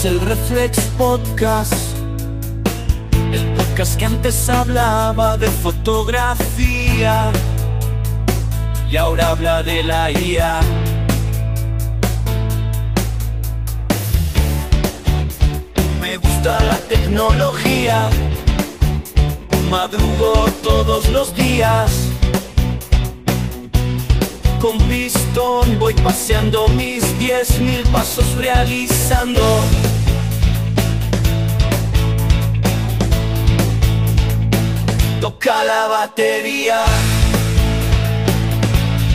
es 0.00 0.04
el 0.06 0.20
Reflex 0.20 0.78
Podcast. 0.96 1.74
El 3.32 3.44
podcast 3.54 3.98
que 3.98 4.04
antes 4.06 4.48
hablaba 4.48 5.36
de 5.36 5.48
fotografía 5.48 7.30
y 8.90 8.96
ahora 8.96 9.30
habla 9.30 9.62
de 9.62 9.82
la 9.82 10.10
IA. 10.10 10.60
Me 16.00 16.16
gusta 16.16 16.62
la 16.64 16.76
tecnología, 16.88 18.08
madrugo 19.70 20.46
todos 20.62 21.08
los 21.10 21.34
días. 21.34 22.09
Con 24.60 24.76
pistón 24.90 25.78
voy 25.78 25.94
paseando 25.94 26.68
mis 26.68 27.18
diez 27.18 27.58
mil 27.60 27.82
pasos 27.84 28.34
realizando. 28.36 29.40
Toca 35.18 35.64
la 35.64 35.86
batería, 35.88 36.84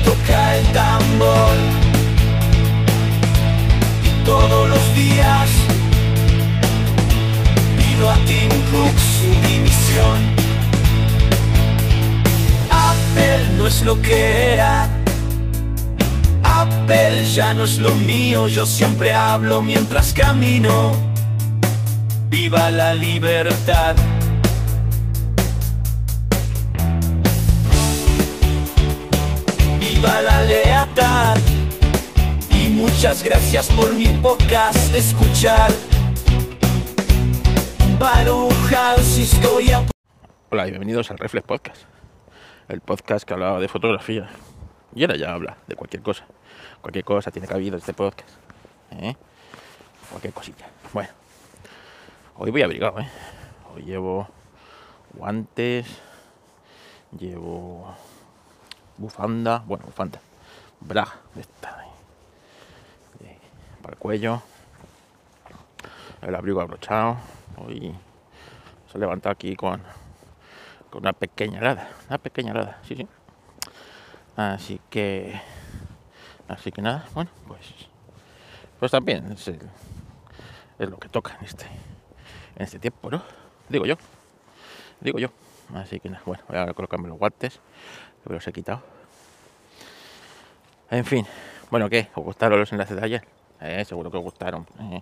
toca 0.03 0.55
el 0.55 0.65
tambor. 0.73 1.55
Y 4.03 4.25
todos 4.25 4.67
los 4.67 4.95
días 4.95 5.49
pido 7.77 8.09
a 8.09 8.15
Tim 8.25 8.49
Cook 8.71 8.97
su 8.97 9.47
dimisión. 9.47 10.19
Apple 12.71 13.47
no 13.57 13.67
es 13.67 13.83
lo 13.83 14.01
que 14.01 14.53
era. 14.53 15.04
Apple 16.85 17.25
ya 17.33 17.51
no 17.55 17.63
es 17.63 17.79
lo 17.79 17.95
mío, 17.95 18.47
yo 18.47 18.63
siempre 18.63 19.11
hablo 19.11 19.59
mientras 19.63 20.13
camino. 20.13 20.91
Viva 22.29 22.69
la 22.69 22.93
libertad. 22.93 23.95
Viva 29.79 30.21
la 30.21 30.43
lealtad. 30.43 31.37
Y 32.51 32.69
muchas 32.69 33.23
gracias 33.23 33.67
por 33.71 33.91
mi 33.91 34.09
podcast 34.21 34.93
escuchar. 34.93 35.71
Baruja, 37.97 38.95
si 38.97 39.23
estoy 39.23 39.71
a 39.71 39.83
Hola 40.51 40.67
y 40.67 40.69
bienvenidos 40.69 41.09
al 41.09 41.17
Reflex 41.17 41.47
Podcast, 41.47 41.81
el 42.67 42.81
podcast 42.81 43.27
que 43.27 43.33
hablaba 43.33 43.59
de 43.59 43.69
fotografía. 43.69 44.29
Y 44.93 45.01
ahora 45.01 45.15
ya 45.15 45.33
habla 45.33 45.57
de 45.65 45.75
cualquier 45.75 46.03
cosa. 46.03 46.27
Cualquier 46.85 47.03
cosa 47.03 47.31
tiene 47.31 47.47
cabida 47.47 47.69
en 47.69 47.79
este 47.79 47.95
podcast. 47.95 48.29
¿eh? 48.91 49.15
Cualquier 50.11 50.31
cosilla. 50.33 50.67
Bueno, 50.93 51.09
hoy 52.37 52.51
voy 52.51 52.61
abrigado, 52.61 52.99
¿eh? 52.99 53.09
Hoy 53.73 53.81
llevo 53.81 54.27
guantes, 55.15 55.87
llevo 57.17 57.91
bufanda, 58.97 59.63
bueno, 59.65 59.83
bufanda, 59.85 60.19
braga 60.79 61.15
de 61.33 61.41
esta, 61.41 61.75
de- 63.19 63.39
para 63.81 63.93
el 63.93 63.97
cuello, 63.99 64.43
el 66.21 66.35
abrigo 66.35 66.61
abrochado. 66.61 67.17
Hoy 67.65 67.95
se 68.91 68.97
ha 68.99 68.99
levantado 68.99 69.33
aquí 69.33 69.55
con 69.55 69.81
con 70.91 71.01
una 71.01 71.13
pequeña 71.13 71.57
helada, 71.57 71.89
una 72.09 72.19
pequeña 72.19 72.51
helada, 72.51 72.77
sí, 72.87 72.95
sí. 72.95 73.07
Así 74.37 74.79
que, 74.91 75.41
así 76.47 76.71
que 76.71 76.81
nada, 76.81 77.05
bueno, 77.13 77.29
pues, 77.47 77.61
pues 78.79 78.91
también 78.91 79.31
es, 79.31 79.51
lo 80.79 80.97
que 80.97 81.09
toca 81.09 81.37
en 81.39 81.45
este, 81.45 81.65
en 82.55 82.63
este 82.63 82.79
tiempo, 82.79 83.09
¿no? 83.09 83.23
Digo 83.69 83.85
yo, 83.85 83.95
digo 85.01 85.19
yo. 85.19 85.29
Así 85.73 85.99
que 85.99 86.09
nada, 86.09 86.21
bueno, 86.25 86.43
voy 86.47 86.57
a 86.57 86.73
colocarme 86.73 87.07
los 87.07 87.17
guantes, 87.17 87.59
que 88.23 88.29
me 88.29 88.35
los 88.35 88.47
he 88.47 88.53
quitado. 88.53 88.81
En 90.91 91.03
fin, 91.03 91.25
bueno, 91.71 91.89
¿qué? 91.89 92.09
¿Os 92.13 92.23
gustaron 92.23 92.59
los 92.59 92.71
enlaces 92.71 92.95
de 92.95 93.03
ayer? 93.03 93.27
Eh, 93.61 93.83
seguro 93.85 94.11
que 94.11 94.17
os 94.17 94.23
gustaron, 94.23 94.67
eh, 94.79 95.01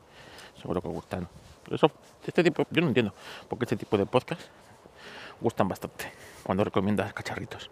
seguro 0.62 0.82
que 0.82 0.88
os 0.88 0.94
gustaron. 0.94 1.28
Eso, 1.70 1.92
este 2.26 2.44
tipo, 2.44 2.66
yo 2.70 2.82
no 2.82 2.88
entiendo, 2.88 3.14
porque 3.50 3.66
este 3.66 3.76
tipo 3.76 3.98
de 3.98 4.06
podcast 4.06 4.42
gustan 5.42 5.68
bastante 5.68 6.12
cuando 6.44 6.64
recomiendas 6.64 7.14
cacharritos. 7.14 7.70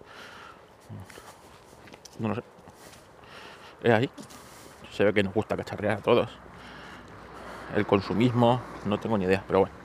No 2.20 2.30
lo 2.30 2.36
sé. 2.36 2.61
Es 3.84 3.92
ahí. 3.92 4.10
Se 4.92 5.04
ve 5.04 5.14
que 5.14 5.24
nos 5.24 5.34
gusta 5.34 5.58
cacharrear 5.58 5.98
a 5.98 6.02
todos. 6.02 6.30
El 7.76 7.86
consumismo, 7.86 8.62
no 8.86 9.00
tengo 9.00 9.18
ni 9.18 9.26
idea, 9.26 9.44
pero 9.48 9.60
bueno. 9.60 9.76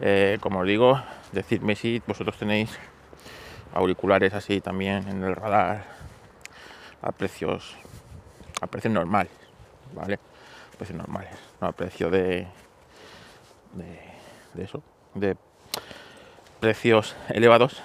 Eh, 0.00 0.38
como 0.40 0.60
os 0.60 0.66
digo, 0.66 1.00
decidme 1.32 1.74
si 1.74 2.00
vosotros 2.06 2.38
tenéis 2.38 2.70
auriculares 3.74 4.32
así 4.32 4.60
también 4.60 5.08
en 5.08 5.22
el 5.24 5.34
radar 5.34 5.84
a 7.02 7.12
precios 7.12 7.76
a 8.60 8.66
precios 8.66 8.92
normales, 8.92 9.32
¿vale? 9.94 10.18
Precios 10.76 10.96
normales, 10.96 11.30
no 11.60 11.68
a 11.68 11.72
precio 11.72 12.10
de 12.10 12.46
de, 13.72 14.00
de 14.54 14.64
eso, 14.64 14.82
de 15.14 15.36
precios 16.60 17.14
elevados 17.28 17.82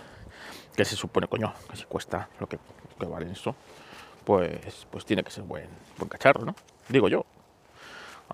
que 0.75 0.85
se 0.85 0.95
supone, 0.95 1.27
coño, 1.27 1.53
que 1.69 1.77
si 1.77 1.83
cuesta 1.83 2.29
lo 2.39 2.47
que, 2.47 2.57
lo 2.57 3.05
que 3.05 3.05
vale 3.05 3.31
eso, 3.31 3.55
pues, 4.25 4.87
pues 4.89 5.05
tiene 5.05 5.23
que 5.23 5.31
ser 5.31 5.43
buen, 5.43 5.67
buen 5.97 6.09
cacharro, 6.09 6.45
¿no? 6.45 6.55
Digo 6.89 7.07
yo. 7.07 7.25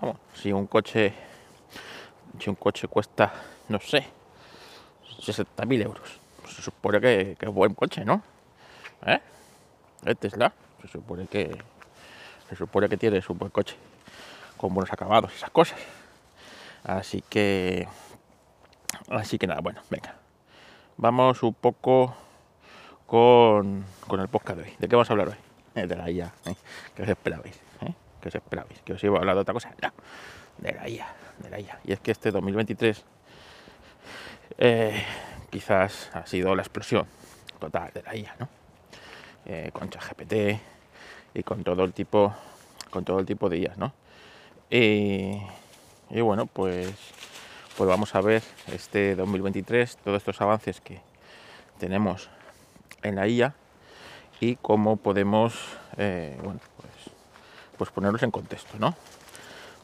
Vamos, 0.00 0.16
si 0.34 0.52
un 0.52 0.66
coche, 0.66 1.12
si 2.38 2.48
un 2.48 2.56
coche 2.56 2.88
cuesta, 2.88 3.32
no 3.68 3.80
sé, 3.80 4.06
60.000 5.20 5.82
euros, 5.82 6.20
pues 6.40 6.54
se 6.54 6.62
supone 6.62 7.00
que, 7.00 7.36
es 7.38 7.48
buen 7.48 7.74
coche, 7.74 8.04
¿no? 8.04 8.22
¿Eh? 9.04 9.20
El 10.04 10.16
Tesla, 10.16 10.52
se 10.80 10.88
supone 10.88 11.26
que, 11.26 11.56
se 12.48 12.56
supone 12.56 12.88
que 12.88 12.96
tiene 12.96 13.20
un 13.28 13.38
buen 13.38 13.50
coche, 13.50 13.76
con 14.56 14.72
buenos 14.72 14.92
acabados 14.92 15.32
y 15.32 15.36
esas 15.36 15.50
cosas. 15.50 15.78
Así 16.84 17.22
que, 17.28 17.86
así 19.10 19.38
que 19.38 19.46
nada, 19.46 19.60
bueno, 19.60 19.82
venga. 19.90 20.14
Vamos 20.96 21.42
un 21.42 21.54
poco 21.54 22.14
con, 23.06 23.84
con 24.06 24.20
el 24.20 24.28
podcast 24.28 24.58
de 24.58 24.64
hoy. 24.64 24.76
¿De 24.78 24.88
qué 24.88 24.96
vamos 24.96 25.10
a 25.10 25.12
hablar 25.12 25.28
hoy? 25.28 25.49
Eh, 25.74 25.86
de 25.86 25.96
la 25.96 26.10
IA. 26.10 26.32
¿eh? 26.46 26.54
¿Qué 26.94 27.02
os 27.02 27.08
esperabais? 27.08 27.54
¿eh? 27.82 27.94
¿Qué 28.20 28.28
os 28.28 28.34
esperabais? 28.34 28.80
¿Que 28.82 28.92
os 28.92 29.04
iba 29.04 29.16
a 29.16 29.20
hablar 29.20 29.36
de 29.36 29.42
otra 29.42 29.54
cosa? 29.54 29.70
No, 29.80 29.92
de 30.58 30.72
la 30.72 30.88
IA, 30.88 31.06
de 31.38 31.50
la 31.50 31.60
IA. 31.60 31.78
Y 31.84 31.92
es 31.92 32.00
que 32.00 32.10
este 32.10 32.30
2023 32.30 33.04
eh, 34.58 35.04
quizás 35.50 36.10
ha 36.12 36.26
sido 36.26 36.54
la 36.54 36.62
explosión 36.62 37.06
total 37.58 37.90
de 37.94 38.02
la 38.02 38.16
IA, 38.16 38.36
¿no? 38.38 38.48
Con 39.72 39.90
ChatGPT 39.90 40.60
y 41.34 41.42
con 41.42 41.64
todo 41.64 41.82
el 41.82 41.92
tipo, 41.92 42.32
con 42.90 43.04
todo 43.04 43.18
el 43.18 43.26
tipo 43.26 43.48
de 43.48 43.58
IAs, 43.58 43.78
¿no? 43.78 43.92
Y, 44.70 45.40
y 46.10 46.20
bueno, 46.20 46.46
pues, 46.46 46.92
pues 47.76 47.88
vamos 47.88 48.14
a 48.14 48.20
ver 48.20 48.42
este 48.68 49.16
2023 49.16 49.96
todos 49.96 50.18
estos 50.18 50.40
avances 50.40 50.80
que 50.80 51.00
tenemos 51.78 52.28
en 53.02 53.16
la 53.16 53.26
IA 53.26 53.54
y 54.40 54.56
cómo 54.56 54.96
podemos 54.96 55.54
eh, 55.96 56.36
pues, 56.42 57.14
pues 57.76 57.90
ponerlos 57.90 58.22
en 58.22 58.30
contexto, 58.30 58.78
¿no? 58.78 58.94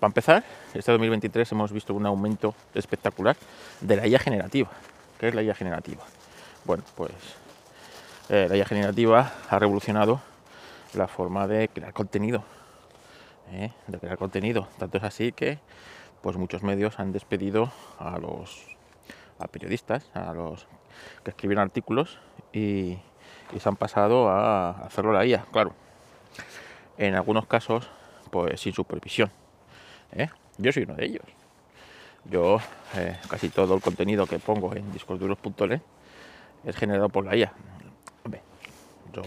Para 0.01 0.09
empezar, 0.09 0.45
este 0.75 0.93
2023 0.93 1.53
hemos 1.53 1.73
visto 1.73 1.95
un 1.95 2.05
aumento 2.07 2.55
espectacular 2.75 3.37
de 3.81 3.97
la 3.97 4.07
IA 4.07 4.19
generativa. 4.19 4.71
¿Qué 5.19 5.29
es 5.29 5.35
la 5.35 5.43
IA 5.43 5.55
generativa? 5.55 6.03
Bueno, 6.65 6.83
pues 6.95 7.13
eh, 8.29 8.47
la 8.49 8.57
IA 8.57 8.67
generativa 8.67 9.33
ha 9.49 9.59
revolucionado 9.59 10.21
la 10.95 11.09
forma 11.09 11.47
de 11.47 11.69
crear 11.69 11.93
contenido. 11.93 12.43
¿eh? 13.53 13.73
De 13.87 13.99
crear 13.99 14.19
contenido. 14.19 14.69
Tanto 14.79 14.99
es 14.99 15.05
así 15.05 15.33
que 15.33 15.59
pues 16.23 16.37
muchos 16.37 16.63
medios 16.63 16.99
han 16.99 17.13
despedido 17.13 17.71
a 17.99 18.19
los 18.19 18.67
a 19.39 19.49
periodistas, 19.49 20.11
a 20.15 20.33
los 20.33 20.67
que 21.25 21.31
escribieron 21.31 21.63
artículos 21.63 22.19
y, 22.53 22.99
y 23.53 23.61
se 23.61 23.69
han 23.69 23.77
pasado 23.77 24.29
a 24.29 24.71
hacerlo 24.71 25.13
la 25.13 25.25
IA, 25.25 25.45
claro. 25.53 25.73
En 26.99 27.15
algunos 27.15 27.47
casos, 27.47 27.89
pues 28.31 28.61
sin 28.61 28.73
supervisión. 28.73 29.31
¿eh? 30.13 30.29
Yo 30.59 30.73
soy 30.73 30.85
uno 30.85 30.95
de 30.95 31.05
ellos. 31.07 31.25
Yo 32.25 32.59
eh, 32.97 33.17
casi 33.29 33.51
todo 33.51 33.75
el 33.75 33.81
contenido 33.81 34.27
que 34.27 34.39
pongo 34.39 34.75
en 34.75 34.93
discosduros.net 34.93 35.81
es 36.65 36.77
generado 36.77 37.09
por 37.09 37.25
la 37.25 37.37
IA. 37.37 37.53
Yo 39.13 39.23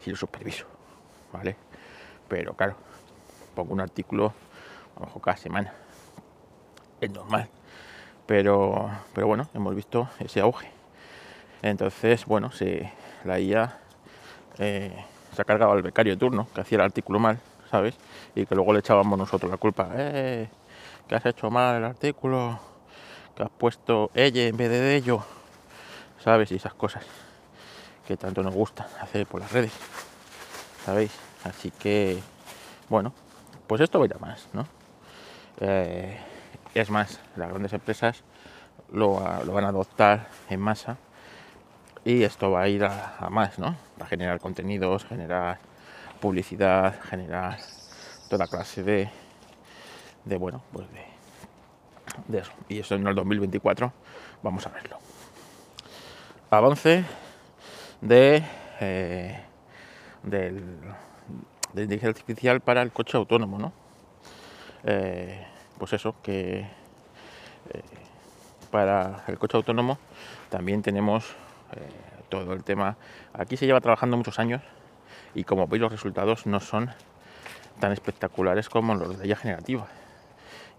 sí 0.00 0.10
lo 0.10 0.16
superviso, 0.16 0.66
¿vale? 1.32 1.56
Pero 2.28 2.54
claro, 2.54 2.76
pongo 3.54 3.72
un 3.72 3.80
artículo 3.80 4.32
a 4.96 5.20
cada 5.20 5.36
semana. 5.36 5.72
Es 7.00 7.10
normal. 7.10 7.48
Pero, 8.26 8.90
pero 9.14 9.26
bueno, 9.26 9.48
hemos 9.54 9.74
visto 9.74 10.08
ese 10.20 10.40
auge. 10.40 10.70
Entonces, 11.62 12.26
bueno, 12.26 12.52
se, 12.52 12.92
la 13.24 13.40
IA 13.40 13.78
eh, 14.58 15.04
se 15.34 15.42
ha 15.42 15.44
cargado 15.44 15.72
al 15.72 15.82
becario 15.82 16.14
de 16.14 16.18
turno, 16.18 16.48
que 16.54 16.60
hacía 16.60 16.76
el 16.76 16.82
artículo 16.82 17.18
mal, 17.18 17.38
¿sabes? 17.70 17.94
Y 18.34 18.46
que 18.46 18.54
luego 18.54 18.72
le 18.72 18.80
echábamos 18.80 19.18
nosotros 19.18 19.50
la 19.50 19.56
culpa. 19.56 19.90
Eh, 19.94 20.48
que 21.08 21.14
has 21.14 21.24
hecho 21.26 21.50
mal 21.50 21.76
el 21.76 21.84
artículo, 21.84 22.58
que 23.34 23.42
has 23.42 23.50
puesto 23.50 24.10
ella 24.14 24.46
en 24.46 24.56
vez 24.56 24.70
de 24.70 24.96
ello, 24.96 25.24
¿sabes? 26.22 26.52
Y 26.52 26.56
esas 26.56 26.74
cosas 26.74 27.04
que 28.06 28.16
tanto 28.16 28.42
nos 28.42 28.54
gusta 28.54 28.88
hacer 29.00 29.26
por 29.26 29.40
las 29.40 29.52
redes, 29.52 29.72
¿sabéis? 30.84 31.12
Así 31.44 31.70
que, 31.70 32.18
bueno, 32.88 33.12
pues 33.66 33.80
esto 33.80 33.98
va 33.98 34.04
a 34.04 34.08
ir 34.08 34.14
a 34.14 34.18
más, 34.18 34.48
¿no? 34.52 34.66
Eh, 35.60 36.18
es 36.74 36.90
más, 36.90 37.20
las 37.36 37.48
grandes 37.48 37.72
empresas 37.72 38.22
lo, 38.92 39.20
lo, 39.44 39.52
van 39.52 39.64
a 39.64 39.68
adoptar 39.68 40.28
en 40.48 40.60
masa 40.60 40.96
y 42.08 42.24
esto 42.24 42.50
va 42.50 42.62
a 42.62 42.68
ir 42.68 42.84
a, 42.84 43.28
más, 43.30 43.58
¿no? 43.58 43.76
A 44.00 44.06
generar 44.06 44.40
contenidos, 44.40 45.04
generar 45.04 45.58
publicidad, 46.20 46.98
generar 47.02 47.58
toda 48.30 48.46
clase 48.46 48.82
de, 48.82 49.10
de 50.24 50.36
bueno, 50.38 50.62
pues 50.72 50.86
de, 50.90 51.04
de 52.28 52.38
eso. 52.38 52.52
Y 52.66 52.78
eso 52.78 52.94
en 52.94 53.06
el 53.06 53.14
2024 53.14 53.92
vamos 54.42 54.66
a 54.66 54.70
verlo. 54.70 54.96
Avance 56.48 57.04
de, 58.00 58.42
eh, 58.80 59.44
del, 60.22 60.64
de 61.74 61.82
inteligencia 61.82 62.08
artificial 62.08 62.62
para 62.62 62.80
el 62.80 62.90
coche 62.90 63.18
autónomo, 63.18 63.58
¿no? 63.58 63.72
Eh, 64.84 65.46
pues 65.76 65.92
eso, 65.92 66.14
que 66.22 66.60
eh, 66.60 67.82
para 68.70 69.24
el 69.26 69.38
coche 69.38 69.58
autónomo 69.58 69.98
también 70.48 70.80
tenemos 70.80 71.36
todo 72.28 72.52
el 72.52 72.64
tema. 72.64 72.96
Aquí 73.32 73.56
se 73.56 73.66
lleva 73.66 73.80
trabajando 73.80 74.16
muchos 74.16 74.38
años 74.38 74.62
y 75.34 75.44
como 75.44 75.66
veis 75.66 75.80
los 75.80 75.92
resultados 75.92 76.46
no 76.46 76.60
son 76.60 76.90
tan 77.80 77.92
espectaculares 77.92 78.68
como 78.68 78.94
los 78.94 79.18
de 79.18 79.26
la 79.26 79.36
generativa. 79.36 79.86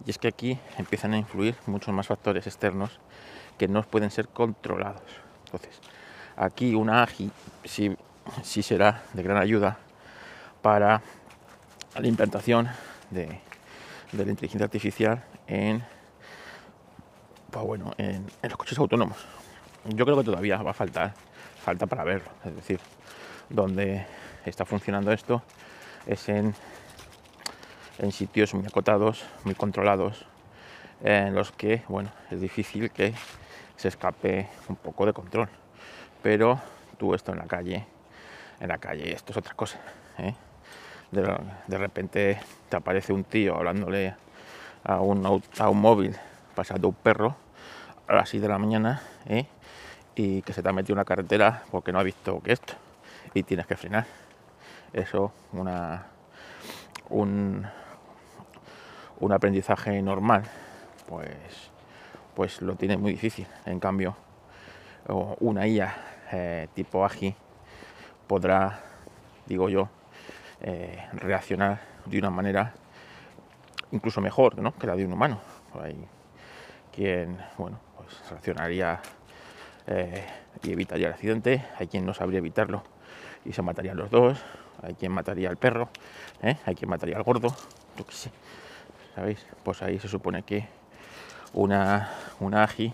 Y 0.05 0.09
es 0.09 0.17
que 0.17 0.27
aquí 0.27 0.59
empiezan 0.77 1.13
a 1.13 1.17
influir 1.17 1.55
muchos 1.65 1.93
más 1.93 2.07
factores 2.07 2.47
externos 2.47 2.99
que 3.57 3.67
no 3.67 3.83
pueden 3.83 4.11
ser 4.11 4.27
controlados. 4.29 5.01
Entonces, 5.45 5.79
aquí 6.37 6.75
una 6.75 7.03
AGI 7.03 7.31
sí, 7.65 7.95
sí 8.43 8.63
será 8.63 9.03
de 9.13 9.23
gran 9.23 9.37
ayuda 9.37 9.77
para 10.61 11.01
la 11.97 12.07
implantación 12.07 12.69
de, 13.09 13.39
la 14.13 14.23
inteligencia 14.23 14.65
artificial 14.65 15.23
en, 15.47 15.83
pues 17.51 17.65
bueno, 17.65 17.91
en, 17.97 18.25
los 18.41 18.57
coches 18.57 18.77
autónomos. 18.77 19.17
Yo 19.85 20.05
creo 20.05 20.17
que 20.17 20.23
todavía 20.23 20.57
va 20.61 20.71
a 20.71 20.73
faltar, 20.73 21.13
falta 21.63 21.85
para 21.87 22.03
verlo. 22.03 22.29
Es 22.45 22.55
decir, 22.55 22.79
donde 23.49 24.05
está 24.45 24.65
funcionando 24.65 25.11
esto 25.11 25.41
es 26.05 26.29
en 26.29 26.53
en 27.99 28.11
sitios 28.11 28.53
muy 28.53 28.65
acotados, 28.65 29.25
muy 29.43 29.55
controlados, 29.55 30.25
en 31.03 31.35
los 31.35 31.51
que, 31.51 31.83
bueno, 31.87 32.09
es 32.31 32.41
difícil 32.41 32.91
que 32.91 33.13
se 33.75 33.89
escape 33.89 34.47
un 34.67 34.77
poco 34.77 35.05
de 35.05 35.13
control. 35.13 35.49
Pero 36.21 36.59
tú 36.97 37.13
esto 37.13 37.31
en 37.31 37.39
la 37.39 37.45
calle, 37.45 37.85
en 38.59 38.67
la 38.67 38.77
calle, 38.77 39.13
esto 39.13 39.31
es 39.31 39.37
otra 39.37 39.53
cosa. 39.53 39.79
¿eh? 40.17 40.33
De, 41.11 41.77
repente 41.77 42.39
te 42.69 42.77
aparece 42.77 43.13
un 43.13 43.23
tío 43.23 43.55
hablándole 43.55 44.15
a 44.83 44.99
un, 45.01 45.41
a 45.57 45.69
un 45.69 45.81
móvil, 45.81 46.15
pasando 46.55 46.87
un 46.87 46.95
perro 46.95 47.35
a 48.07 48.15
las 48.15 48.29
6 48.29 48.41
de 48.41 48.47
la 48.47 48.57
mañana, 48.57 49.01
¿eh? 49.27 49.45
Y 50.19 50.41
que 50.41 50.51
se 50.51 50.61
te 50.61 50.67
ha 50.67 50.73
metido 50.73 50.95
una 50.95 51.05
carretera 51.05 51.63
porque 51.71 51.93
no 51.93 51.99
ha 51.99 52.03
visto 52.03 52.41
que 52.41 52.51
esto, 52.51 52.73
y 53.33 53.43
tienes 53.43 53.65
que 53.65 53.77
frenar. 53.77 54.05
Eso, 54.91 55.31
una, 55.53 56.07
un, 57.09 57.65
un 59.21 59.31
aprendizaje 59.31 60.01
normal, 60.01 60.43
pues, 61.07 61.71
pues 62.35 62.61
lo 62.61 62.75
tiene 62.75 62.97
muy 62.97 63.13
difícil. 63.13 63.47
En 63.65 63.79
cambio, 63.79 64.13
una 65.39 65.65
IA 65.65 65.95
eh, 66.33 66.67
tipo 66.73 67.05
AGI 67.05 67.33
podrá, 68.27 68.77
digo 69.45 69.69
yo, 69.69 69.87
eh, 70.59 71.01
reaccionar 71.13 71.79
de 72.05 72.19
una 72.19 72.29
manera 72.29 72.73
incluso 73.93 74.19
mejor 74.19 74.53
que 74.73 74.85
la 74.85 74.97
de 74.97 75.05
un 75.05 75.13
humano. 75.13 75.39
Hay 75.81 75.95
quien, 76.93 77.39
bueno, 77.57 77.79
pues 77.95 78.29
reaccionaría 78.29 78.99
eh, 79.87 80.25
y 80.63 80.71
evitaría 80.71 81.07
el 81.07 81.13
accidente, 81.13 81.65
hay 81.77 81.87
quien 81.87 82.05
no 82.05 82.13
sabría 82.13 82.39
evitarlo 82.39 82.83
y 83.45 83.53
se 83.53 83.61
matarían 83.61 83.97
los 83.97 84.09
dos, 84.09 84.39
hay 84.81 84.93
quien 84.95 85.11
mataría 85.11 85.49
al 85.49 85.57
perro, 85.57 85.89
hay 86.41 86.75
quien 86.75 86.89
mataría 86.89 87.17
al 87.17 87.23
gordo. 87.23 87.53
¿sabéis? 89.15 89.45
Pues 89.63 89.81
ahí 89.81 89.99
se 89.99 90.07
supone 90.07 90.43
que 90.43 90.67
una, 91.53 92.11
una 92.39 92.63
AGI 92.63 92.93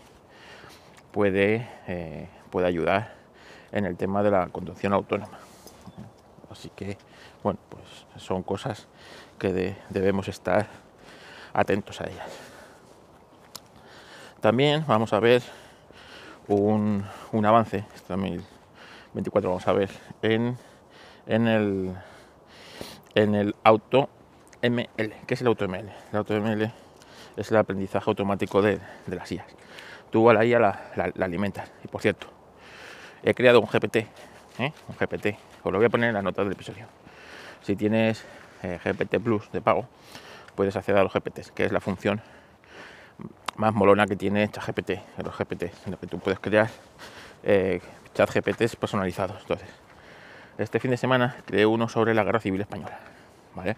puede, 1.11 1.67
eh, 1.87 2.27
puede 2.49 2.67
ayudar 2.67 3.13
en 3.71 3.85
el 3.85 3.97
tema 3.97 4.23
de 4.23 4.31
la 4.31 4.47
conducción 4.47 4.93
autónoma. 4.93 5.37
Así 6.49 6.71
que, 6.75 6.97
bueno, 7.43 7.59
pues 7.69 7.83
son 8.23 8.43
cosas 8.43 8.87
que 9.37 9.77
debemos 9.89 10.27
estar 10.27 10.67
atentos 11.53 12.01
a 12.01 12.05
ellas. 12.05 12.27
También 14.39 14.85
vamos 14.87 15.11
a 15.13 15.19
ver 15.19 15.41
un, 16.47 17.06
un 17.31 17.45
avance, 17.45 17.86
este 17.95 18.13
2024 18.13 19.50
vamos 19.50 19.68
a 19.68 19.74
ver, 19.74 19.89
en, 20.21 20.57
en, 21.27 21.47
el, 21.47 21.95
en 23.15 23.36
el 23.36 23.56
auto 23.63 24.09
ML. 24.62 25.13
¿Qué 25.27 25.33
es 25.33 25.42
el 25.42 25.47
AutoML? 25.47 25.89
El 26.12 26.18
AutoML 26.18 26.71
es 27.38 27.51
el 27.51 27.57
aprendizaje 27.57 28.09
automático 28.09 28.62
de, 28.62 28.80
las 29.07 29.31
IAs. 29.31 29.45
Tú 30.12 30.30
a 30.30 30.33
la 30.33 30.45
IA 30.45 30.59
la, 30.59 31.13
alimentas. 31.19 31.71
Y 31.83 31.88
por 31.88 32.01
cierto, 32.01 32.27
he 33.24 33.33
creado 33.33 33.59
un 33.59 33.68
GPT. 33.68 33.97
¿eh? 34.59 34.74
Un 34.88 34.95
GPT. 35.00 35.38
Os 35.63 35.71
lo 35.71 35.80
voy 35.80 35.86
a 35.86 35.89
poner 35.89 36.09
en 36.09 36.15
las 36.15 36.24
notas 36.24 36.45
del 36.45 36.53
episodio. 36.53 36.86
Si 37.62 37.75
tienes 37.75 38.24
eh, 38.63 38.80
GPT 38.83 39.19
Plus 39.19 39.51
de 39.51 39.62
pago, 39.62 39.88
puedes 40.56 40.75
acceder 40.75 41.00
a 41.00 41.03
los 41.03 41.13
GPTs, 41.13 41.51
que 41.51 41.65
es 41.65 41.71
la 41.71 41.81
función 41.81 42.21
más 43.56 43.73
molona 43.73 44.06
que 44.06 44.15
tiene 44.15 44.50
ChatGPT, 44.50 44.91
los 45.23 45.38
GPT, 45.38 45.63
en 45.85 45.91
lo 45.91 46.00
que 46.00 46.07
tú 46.07 46.19
puedes 46.19 46.39
crear 46.39 46.69
eh, 47.44 47.81
chat 48.13 48.29
GPTs 48.33 48.75
personalizados. 48.75 49.41
Entonces, 49.41 49.69
este 50.57 50.79
fin 50.79 50.91
de 50.91 50.97
semana 50.97 51.38
creé 51.45 51.65
uno 51.65 51.88
sobre 51.88 52.13
la 52.13 52.23
guerra 52.23 52.39
civil 52.39 52.62
española. 52.62 53.00
¿vale? 53.56 53.77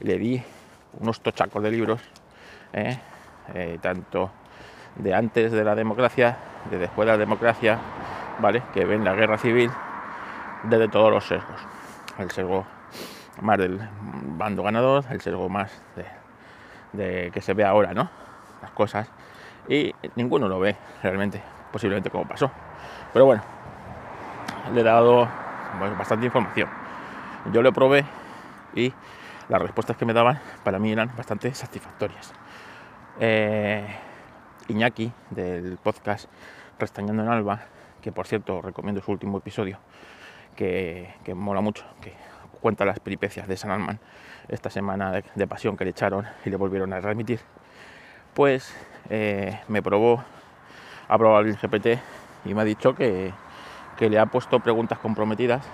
le 0.00 0.18
di 0.18 0.42
unos 1.00 1.20
tochacos 1.20 1.62
de 1.62 1.70
libros, 1.70 2.00
¿eh? 2.72 2.98
Eh, 3.54 3.78
tanto 3.80 4.30
de 4.96 5.14
antes 5.14 5.52
de 5.52 5.64
la 5.64 5.74
democracia, 5.74 6.36
de 6.70 6.78
después 6.78 7.06
de 7.06 7.12
la 7.12 7.18
democracia, 7.18 7.78
¿vale? 8.38 8.62
Que 8.72 8.84
ven 8.84 9.04
la 9.04 9.14
guerra 9.14 9.38
civil 9.38 9.70
desde 10.62 10.88
todos 10.88 11.10
los 11.10 11.26
sesgos. 11.26 11.60
El 12.18 12.30
sesgo 12.30 12.64
más 13.40 13.58
del 13.58 13.80
bando 14.38 14.62
ganador, 14.62 15.04
el 15.10 15.20
sesgo 15.20 15.48
más 15.48 15.72
de, 16.92 17.30
que 17.32 17.40
se 17.40 17.54
ve 17.54 17.64
ahora, 17.64 17.92
¿no? 17.92 18.08
Las 18.64 18.72
cosas. 18.72 19.10
Y 19.68 19.94
ninguno 20.16 20.48
lo 20.48 20.58
ve 20.58 20.74
realmente, 21.02 21.42
posiblemente 21.70 22.08
como 22.08 22.26
pasó. 22.26 22.50
Pero 23.12 23.26
bueno, 23.26 23.42
le 24.72 24.80
he 24.80 24.84
dado 24.84 25.28
pues, 25.78 25.98
bastante 25.98 26.24
información. 26.24 26.70
Yo 27.52 27.60
lo 27.60 27.72
probé 27.74 28.06
y 28.74 28.90
las 29.50 29.60
respuestas 29.60 29.98
que 29.98 30.06
me 30.06 30.14
daban 30.14 30.40
para 30.64 30.78
mí 30.78 30.92
eran 30.92 31.10
bastante 31.14 31.52
satisfactorias. 31.54 32.32
Eh, 33.20 33.86
Iñaki 34.68 35.12
del 35.28 35.76
podcast 35.82 36.30
Restañando 36.78 37.22
en 37.22 37.28
Alba, 37.28 37.60
que 38.00 38.12
por 38.12 38.26
cierto 38.26 38.62
recomiendo 38.62 39.02
su 39.02 39.12
último 39.12 39.36
episodio, 39.36 39.78
que, 40.56 41.14
mola 41.34 41.60
mucho, 41.60 41.84
que 42.00 42.14
cuenta 42.62 42.86
las 42.86 42.98
peripecias 42.98 43.46
de 43.46 43.58
San 43.58 43.70
Alman 43.70 44.00
esta 44.48 44.70
semana 44.70 45.12
de, 45.12 45.46
pasión 45.46 45.76
que 45.76 45.84
le 45.84 45.90
echaron 45.90 46.26
y 46.46 46.50
le 46.50 46.56
volvieron 46.56 46.94
a 46.94 47.00
transmitir, 47.02 47.40
pues 48.34 48.74
eh, 49.10 49.60
me 49.68 49.82
probó, 49.82 50.22
ha 51.08 51.18
probado 51.18 51.44
el 51.44 51.56
GPT 51.56 51.98
y 52.44 52.54
me 52.54 52.62
ha 52.62 52.64
dicho 52.64 52.94
que, 52.94 53.32
que 53.96 54.10
le 54.10 54.18
ha 54.18 54.26
puesto 54.26 54.60
preguntas 54.60 54.98
comprometidas 54.98 55.64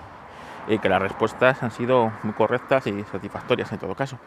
y 0.68 0.78
que 0.78 0.88
las 0.88 1.00
respuestas 1.00 1.62
han 1.62 1.70
sido 1.70 2.12
muy 2.22 2.34
correctas 2.34 2.86
y 2.86 3.04
satisfactorias 3.04 3.72
en 3.72 3.78
todo 3.78 3.94
caso. 3.94 4.18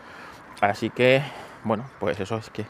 Así 0.62 0.90
que, 0.90 1.22
bueno, 1.63 1.86
pues 2.00 2.20
eso 2.20 2.38
es 2.38 2.50
que 2.50 2.66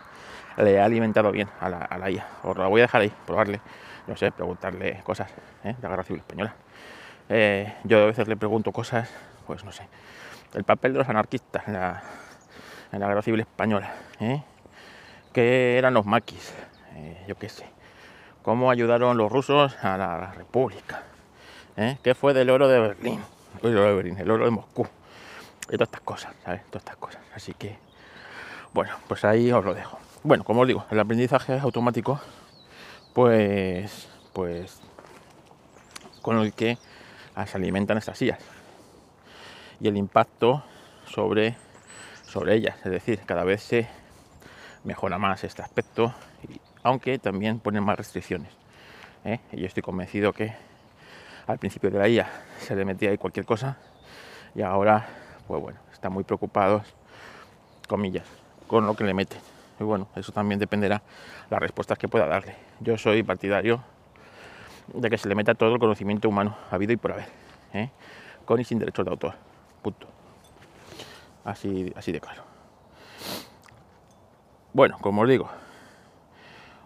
le 0.58 0.74
he 0.74 0.79
alimentado 0.79 1.32
bien 1.32 1.50
a 1.60 1.70
la, 1.70 1.77
a 1.77 1.98
la 1.98 2.12
IA. 2.12 2.27
Os 2.43 2.58
la 2.58 2.67
voy 2.67 2.82
a 2.82 2.84
dejar 2.84 3.01
ahí, 3.01 3.12
probarle, 3.25 3.60
no 4.08 4.15
sé, 4.15 4.32
preguntarle 4.32 5.01
cosas 5.03 5.32
¿eh? 5.63 5.74
de 5.75 5.82
la 5.82 5.89
Guerra 5.89 6.03
Civil 6.03 6.22
Española. 6.22 6.53
Eh, 7.29 7.74
yo 7.84 8.03
a 8.03 8.05
veces 8.08 8.27
le 8.27 8.36
pregunto 8.36 8.72
cosas, 8.72 9.10
pues 9.48 9.63
no 9.63 9.72
sé, 9.72 9.88
el 10.53 10.63
papel 10.63 10.93
de 10.93 11.00
los 11.00 11.10
anarquistas 11.10 11.67
en 11.67 11.74
la, 11.74 12.03
en 12.91 13.00
Guerra 13.00 13.22
Civil 13.22 13.39
Española. 13.39 13.93
¿eh? 14.20 14.43
¿Qué 15.33 15.79
eran 15.79 15.95
los 15.95 16.05
maquis? 16.05 16.53
Eh, 16.95 17.25
yo 17.27 17.35
qué 17.35 17.49
sé. 17.49 17.65
¿Cómo 18.43 18.69
ayudaron 18.69 19.17
los 19.17 19.31
rusos 19.31 19.75
a 19.83 19.97
la 19.97 20.31
República? 20.33 21.03
¿Qué 22.03 22.13
fue 22.13 22.35
del 22.35 22.51
oro 22.51 22.67
de 22.67 22.79
Berlín? 22.79 23.19
el 23.63 24.31
oro 24.31 24.45
de 24.45 24.51
Moscú 24.51 24.87
y 25.69 25.73
todas 25.73 25.87
estas 25.87 26.01
cosas, 26.01 26.35
¿sabes? 26.43 26.61
Todas 26.65 26.83
estas 26.83 26.97
cosas. 26.97 27.21
Así 27.33 27.53
que, 27.53 27.77
bueno, 28.73 28.93
pues 29.07 29.25
ahí 29.25 29.51
os 29.51 29.65
lo 29.65 29.73
dejo. 29.73 29.97
bueno, 30.23 30.43
como 30.43 30.61
os 30.61 30.67
digo, 30.67 30.85
el 30.91 30.99
aprendizaje 30.99 31.57
automático, 31.57 32.19
pues, 33.13 34.07
pues, 34.33 34.81
con 36.21 36.39
el 36.39 36.53
que 36.53 36.77
se 37.47 37.57
alimentan 37.57 37.97
estas 37.97 38.19
sillas 38.19 38.39
y 39.79 39.87
el 39.87 39.97
impacto 39.97 40.63
sobre, 41.05 41.55
sobre 42.23 42.55
ellas, 42.55 42.77
es 42.85 42.91
decir, 42.91 43.21
cada 43.25 43.43
vez 43.43 43.63
se 43.63 43.87
mejora 44.83 45.17
más 45.17 45.43
este 45.43 45.61
aspecto, 45.61 46.13
aunque 46.83 47.19
también 47.19 47.59
ponen 47.59 47.83
más 47.83 47.97
restricciones. 47.97 48.51
¿eh? 49.25 49.39
Yo 49.51 49.65
estoy 49.65 49.83
convencido 49.83 50.33
que 50.33 50.53
al 51.47 51.57
principio 51.57 51.89
de 51.89 51.99
la 51.99 52.07
IA 52.07 52.29
se 52.59 52.75
le 52.75 52.85
metía 52.85 53.09
ahí 53.09 53.17
cualquier 53.17 53.45
cosa 53.45 53.77
y 54.55 54.61
ahora, 54.61 55.07
pues 55.47 55.61
bueno, 55.61 55.79
están 55.91 56.13
muy 56.13 56.23
preocupados, 56.23 56.83
comillas, 57.87 58.25
con 58.67 58.85
lo 58.85 58.95
que 58.95 59.03
le 59.03 59.13
meten. 59.13 59.39
Y 59.79 59.83
bueno, 59.83 60.07
eso 60.15 60.31
también 60.31 60.59
dependerá 60.59 61.01
las 61.49 61.59
respuestas 61.59 61.97
que 61.97 62.07
pueda 62.07 62.27
darle. 62.27 62.55
Yo 62.79 62.97
soy 62.97 63.23
partidario 63.23 63.81
de 64.93 65.09
que 65.09 65.17
se 65.17 65.27
le 65.27 65.35
meta 65.35 65.55
todo 65.55 65.73
el 65.73 65.79
conocimiento 65.79 66.29
humano 66.29 66.55
habido 66.69 66.93
y 66.93 66.97
por 66.97 67.13
haber, 67.13 67.27
¿eh? 67.73 67.89
con 68.45 68.59
y 68.59 68.63
sin 68.63 68.79
derechos 68.79 69.05
de 69.05 69.11
autor. 69.11 69.33
Punto. 69.81 70.07
Así, 71.45 71.91
así 71.95 72.11
de 72.11 72.21
claro. 72.21 72.52
Bueno, 74.73 74.97
como 74.99 75.21
os 75.21 75.29
digo, 75.29 75.51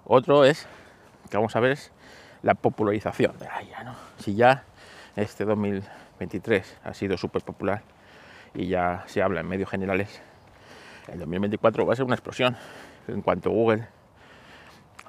otro 0.04 0.44
es 0.44 0.68
que 1.30 1.38
vamos 1.38 1.56
a 1.56 1.62
ver 1.62 1.72
es 1.72 1.94
la 2.42 2.54
popularización 2.54 3.38
de 3.40 3.46
la 3.46 3.64
IA. 3.64 3.96
Si 4.18 4.36
ya 4.36 4.66
este 5.16 5.46
2023 5.46 6.80
ha 6.84 6.94
sido 6.94 7.16
súper 7.16 7.44
popular 7.44 7.84
y 8.54 8.68
ya 8.68 9.06
se 9.08 9.22
habla 9.22 9.40
en 9.40 9.48
medios 9.48 9.70
generales, 9.70 10.22
el 11.08 11.20
2024 11.20 11.86
va 11.86 11.94
a 11.94 11.96
ser 11.96 12.04
una 12.04 12.16
explosión. 12.16 12.58
En 13.08 13.22
cuanto 13.22 13.52
Google 13.52 13.88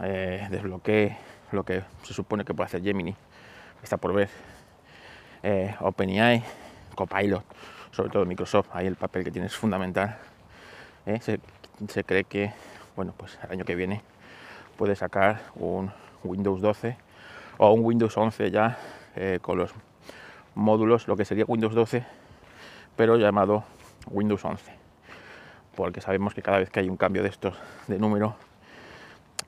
eh, 0.01 0.47
desbloquee 0.49 1.17
lo 1.51 1.65
que 1.65 1.83
se 2.05 2.15
supone 2.15 2.45
que 2.45 2.55
puede 2.55 2.67
hacer 2.67 2.81
Gemini, 2.81 3.17
está 3.83 3.97
por 3.97 4.15
ver, 4.15 4.29
eh, 5.43 5.75
OpenAI, 5.81 6.45
Copilot, 6.95 7.45
sobre 7.91 8.11
todo 8.11 8.25
Microsoft, 8.25 8.69
ahí 8.73 8.87
el 8.87 8.95
papel 8.95 9.25
que 9.25 9.33
tiene 9.33 9.49
es 9.49 9.57
fundamental. 9.57 10.17
¿eh? 11.07 11.19
Cree 12.05 12.25
que, 12.25 12.53
bueno, 12.97 13.15
pues 13.17 13.39
el 13.43 13.53
año 13.53 13.65
que 13.65 13.75
viene 13.75 14.03
puede 14.77 14.97
sacar 14.97 15.41
un 15.55 15.91
Windows 16.25 16.61
12 16.61 16.97
o 17.59 17.73
un 17.73 17.85
Windows 17.85 18.17
11 18.17 18.51
ya 18.51 18.79
eh, 19.17 19.39
con 19.41 19.59
los 19.59 19.73
módulos, 20.55 21.09
lo 21.09 21.17
que 21.17 21.25
sería 21.25 21.45
Windows 21.47 21.75
12, 21.75 22.05
pero 22.97 23.17
llamado 23.17 23.65
Windows 24.11 24.45
11. 24.45 24.73
Porque 25.77 26.01
sabemos 26.01 26.35
que 26.35 26.43
cada 26.43 26.59
vez 26.59 26.71
que 26.71 26.81
hay 26.81 26.89
un 26.89 26.97
cambio 26.97 27.23
de 27.23 27.29
estos 27.29 27.57
de 27.87 27.99
número 27.99 28.37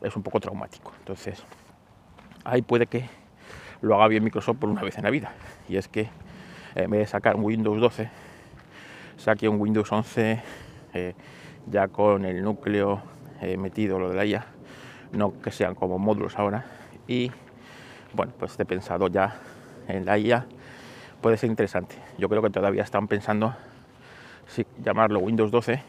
es 0.01 0.15
un 0.17 0.23
poco 0.23 0.41
traumático. 0.41 0.93
Entonces, 1.01 1.43
ahí 2.45 2.63
puede 2.63 2.87
que 2.87 3.09
lo 3.81 3.97
haga 3.97 4.09
bien 4.09 4.23
Microsoft 4.23 4.59
por 4.59 4.69
una 4.69 4.83
vez 4.83 4.97
en 4.99 5.05
la 5.05 5.11
vida. 5.11 5.33
Y 5.69 5.77
es 5.77 5.89
que 5.89 6.09
en 6.75 6.91
vez 6.91 7.01
de 7.01 7.07
sacar 7.07 7.37
un 7.37 7.45
Windows 7.45 7.81
12, 7.81 8.09
saque 9.17 9.49
un 9.49 9.61
Windows 9.61 9.91
11 9.91 10.43
eh, 10.95 11.15
ya 11.67 11.89
con 11.89 12.25
el 12.25 12.43
núcleo 12.43 13.03
eh, 13.41 13.57
metido, 13.57 13.99
lo 13.99 14.11
de 14.11 14.17
la 14.17 14.25
IA, 14.25 14.47
no 15.13 15.41
que 15.41 15.51
sean 15.51 15.75
como 15.75 15.99
módulos 15.99 16.39
ahora. 16.39 16.65
Y 17.07 17.31
bueno, 18.13 18.33
pues 18.39 18.59
he 18.59 18.65
pensado 18.65 19.09
ya 19.09 19.37
en 19.89 20.05
la 20.05 20.19
IA, 20.19 20.47
puede 21.21 21.37
ser 21.37 21.51
interesante. 21.51 21.97
Yo 22.19 22.29
creo 22.29 22.43
que 22.43 22.51
todavía 22.51 22.83
están 22.83 23.09
pensando 23.09 23.55
si 24.47 24.67
llamarlo 24.83 25.21
Windows 25.21 25.51
12 25.51 25.83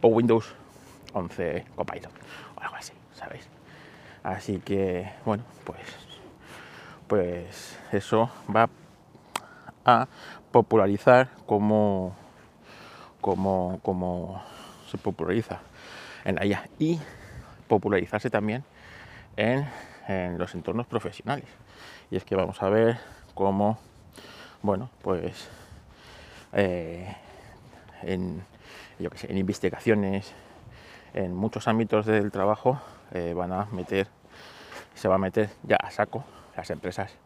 o 0.00 0.08
Windows 0.08 0.54
11 1.12 1.64
Copilot 1.76 2.12
o 2.56 2.60
algo 2.60 2.76
así, 2.76 2.92
¿sabéis? 3.14 3.48
Así 4.22 4.58
que, 4.58 5.10
bueno, 5.24 5.44
pues, 5.64 5.80
pues 7.06 7.78
eso 7.92 8.30
va 8.54 8.68
a 9.84 10.06
popularizar 10.50 11.28
como, 11.46 12.14
como, 13.20 13.80
como 13.82 14.42
se 14.92 14.98
populariza 14.98 15.60
en 16.24 16.38
IA 16.42 16.68
y 16.78 17.00
popularizarse 17.66 18.28
también 18.28 18.62
en, 19.36 19.66
los 20.36 20.54
entornos 20.54 20.86
profesionales. 20.86 21.46
Y 22.10 22.16
es 22.16 22.24
que 22.24 22.36
vamos 22.36 22.62
a 22.62 22.68
ver 22.68 22.98
cómo, 23.34 23.78
bueno, 24.60 24.90
pues 25.00 25.48
eh, 26.52 27.16
en, 28.02 28.44
yo 28.98 29.08
que 29.08 29.16
sé, 29.16 29.30
en 29.30 29.38
investigaciones, 29.38 30.34
en 31.14 31.34
muchos 31.34 31.66
ámbitos 31.66 32.04
del 32.04 32.30
trabajo, 32.30 32.78
eh, 33.12 33.32
van 33.34 33.52
a 33.52 33.64
meter, 33.66 34.08
se 34.94 35.08
va 35.08 35.14
a 35.14 35.18
meter 35.18 35.48
ya 35.62 35.76
a 35.76 35.90
saco 35.90 36.24
las 36.54 36.68
empresas 36.70 37.16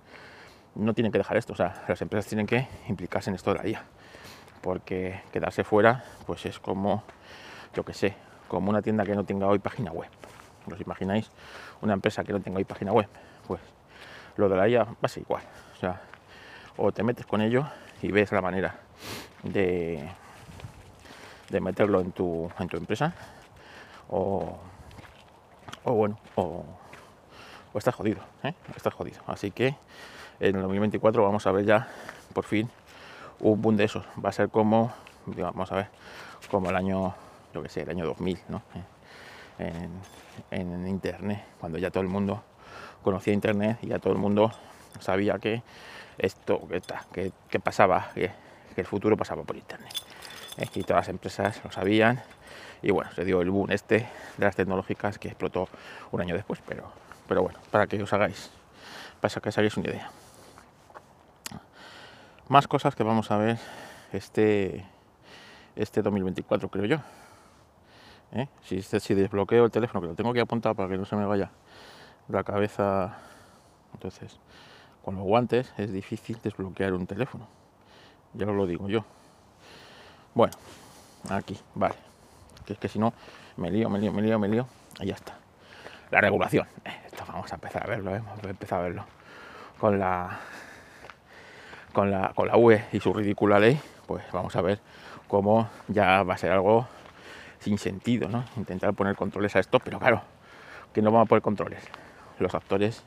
no 0.77 0.95
tienen 0.95 1.11
que 1.11 1.19
dejar 1.19 1.37
esto, 1.37 1.55
o 1.55 1.57
sea, 1.57 1.83
las 1.89 2.01
empresas 2.03 2.29
tienen 2.29 2.47
que 2.47 2.69
implicarse 2.89 3.31
en 3.31 3.37
esto 3.37 3.53
de 3.53 3.59
la 3.59 3.67
IA, 3.67 3.83
porque 4.61 5.21
quedarse 5.33 5.65
fuera, 5.65 6.05
pues 6.27 6.45
es 6.47 6.59
como, 6.61 7.03
yo 7.77 7.85
que 7.85 7.93
sé, 7.93 8.17
como 8.49 8.71
una 8.71 8.81
tienda 8.81 9.05
que 9.05 9.15
no 9.15 9.25
tenga 9.25 9.47
hoy 9.47 9.59
página 9.59 9.93
web. 9.93 10.09
¿Os 10.73 10.81
imagináis 10.81 11.31
una 11.83 11.93
empresa 11.93 12.25
que 12.25 12.33
no 12.33 12.41
tenga 12.41 12.57
hoy 12.57 12.65
página 12.65 12.93
web? 12.93 13.07
Pues 13.47 13.61
lo 14.37 14.49
de 14.49 14.57
la 14.57 14.67
IA 14.69 14.85
va 14.85 14.97
a 15.03 15.09
ser 15.09 15.23
igual, 15.23 15.43
o 15.75 15.77
sea, 15.79 16.01
o 16.79 16.91
te 16.91 17.03
metes 17.03 17.27
con 17.27 17.43
ello 17.43 17.67
y 18.03 18.11
ves 18.11 18.33
la 18.33 18.41
manera 18.41 18.77
de, 19.43 20.09
de 21.51 21.61
meterlo 21.61 22.01
en 22.01 22.13
tu, 22.13 22.51
en 22.59 22.69
tu 22.69 22.79
empresa, 22.79 23.13
o, 24.09 24.59
o 25.85 25.93
bueno, 25.93 26.19
o, 26.35 26.65
o 27.73 27.79
estás 27.79 27.95
jodido, 27.95 28.21
¿eh? 28.43 28.55
estás 28.75 28.95
jodido. 28.95 29.21
Así 29.27 29.51
que 29.51 29.77
en 30.41 30.57
el 30.57 30.63
2024 30.63 31.23
vamos 31.23 31.47
a 31.47 31.53
ver 31.53 31.67
ya 31.67 31.89
por 32.33 32.45
fin 32.45 32.71
un 33.41 33.61
boom 33.61 33.77
de 33.77 33.85
esos. 33.85 34.05
Va 34.23 34.31
a 34.31 34.33
ser 34.33 34.49
como, 34.49 34.93
vamos 35.27 35.71
a 35.73 35.77
ver, 35.77 35.89
como 36.51 36.71
el 36.71 36.77
año, 36.77 37.15
yo 37.57 37.63
que 37.63 37.69
sé, 37.69 37.83
el 37.83 37.91
año 37.91 38.07
2000, 38.07 38.39
¿no? 38.49 38.63
En, 40.51 40.87
Internet, 40.87 41.45
cuando 41.59 41.79
ya 41.79 41.91
todo 41.91 42.03
el 42.03 42.09
mundo 42.09 42.43
conocía 43.03 43.33
Internet 43.33 43.79
y 43.83 43.89
ya 43.89 43.99
todo 43.99 44.13
el 44.13 44.19
mundo 44.19 44.53
sabía 45.01 45.39
que 45.39 45.63
esto, 46.19 46.61
que, 47.13 47.33
que, 47.49 47.61
pasaba, 47.61 48.11
que, 48.15 48.31
el 48.77 48.87
futuro 48.87 49.17
pasaba 49.17 49.43
por 49.43 49.57
Internet. 49.57 49.93
¿eh? 50.59 50.69
Y 50.75 50.83
todas 50.83 51.07
las 51.07 51.09
empresas 51.09 51.61
lo 51.65 51.73
sabían 51.73 52.23
y 52.83 52.91
bueno, 52.91 53.11
se 53.13 53.25
dio 53.25 53.41
el 53.41 53.51
boom 53.51 53.71
este 53.71 54.07
de 54.37 54.45
las 54.45 54.55
tecnológicas 54.55 55.19
que 55.19 55.29
explotó 55.29 55.69
un 56.13 56.21
año 56.21 56.35
después, 56.35 56.61
pero, 56.67 56.93
pero 57.27 57.43
bueno, 57.43 57.59
para 57.71 57.87
que 57.87 58.03
os 58.03 58.13
hagáis, 58.13 58.51
para 59.21 59.33
que 59.33 59.49
os 59.49 59.59
hagáis 59.59 59.77
una 59.79 59.89
idea 59.89 60.11
más 62.49 62.69
cosas 62.69 62.95
que 62.95 63.03
vamos 63.03 63.31
a 63.31 63.37
ver 63.37 63.59
este, 64.13 64.85
este 65.75 66.03
2024, 66.03 66.69
creo 66.69 66.85
yo. 66.85 66.99
¿Eh? 68.37 68.49
Si, 68.63 69.15
desbloqueo 69.15 69.65
el 69.65 69.71
teléfono, 69.71 70.03
que 70.03 70.09
lo 70.09 70.15
tengo 70.15 70.35
que 70.35 70.41
apuntar 70.41 70.77
para 70.77 70.91
que 70.91 70.99
no 70.99 71.07
se 71.07 71.17
me 71.17 71.25
vaya 71.25 71.51
la 72.29 72.45
cabeza, 72.45 73.17
entonces 73.95 74.39
con 75.03 75.15
los 75.15 75.25
guantes 75.25 75.73
es 75.79 75.91
difícil 75.91 76.39
desbloquear 76.43 76.93
un 76.93 77.07
teléfono. 77.07 77.47
Ya 78.35 78.47
os 78.47 78.55
lo 78.55 78.67
digo 78.67 78.89
yo. 78.89 79.07
Bueno, 80.35 80.53
aquí, 81.31 81.59
vale. 81.75 81.95
Que 82.67 82.75
es 82.75 82.79
que 82.79 82.89
si 82.89 82.99
no, 82.99 83.15
me 83.57 83.71
lío, 83.71 83.89
me 83.89 83.99
lío, 83.99 84.13
me 84.13 84.21
lío, 84.21 84.39
me 84.39 84.49
lío. 84.49 84.67
Ahí 84.99 85.07
ya 85.07 85.15
está. 85.15 85.39
La 86.11 86.21
regulación. 86.21 86.67
Eh, 86.85 86.91
esto 87.07 87.25
vamos 87.27 87.51
a 87.51 87.55
empezar 87.55 87.85
a 87.85 87.87
verlo, 87.87 88.15
¿eh? 88.15 88.23
vamos 88.23 88.45
a 88.45 88.51
empezar 88.51 88.81
a 88.81 88.83
verlo. 88.83 89.05
Con 89.81 89.99
la 89.99 90.41
con 91.95 92.11
la, 92.11 92.33
con 92.35 92.49
la 92.49 92.59
UE 92.59 92.85
y 92.93 93.01
su 93.01 93.15
ridícula 93.15 93.59
ley, 93.59 93.81
pues 94.07 94.23
vamos 94.31 94.55
a 94.57 94.61
ver 94.61 94.81
cómo 95.27 95.71
ya 95.89 96.23
va 96.23 96.35
a 96.35 96.37
ser 96.37 96.53
algo 96.53 96.87
sin 97.67 97.79
sentido, 97.79 98.29
¿no? 98.29 98.45
Intentar 98.57 98.95
poner 98.95 99.17
controles 99.17 99.57
a 99.57 99.59
esto, 99.59 99.81
pero 99.81 99.99
claro, 99.99 100.23
que 100.95 101.03
no 101.03 101.11
vamos 101.11 101.27
a 101.27 101.29
poner 101.29 101.43
controles. 101.43 101.83
Los 102.39 102.55
actores 102.55 103.03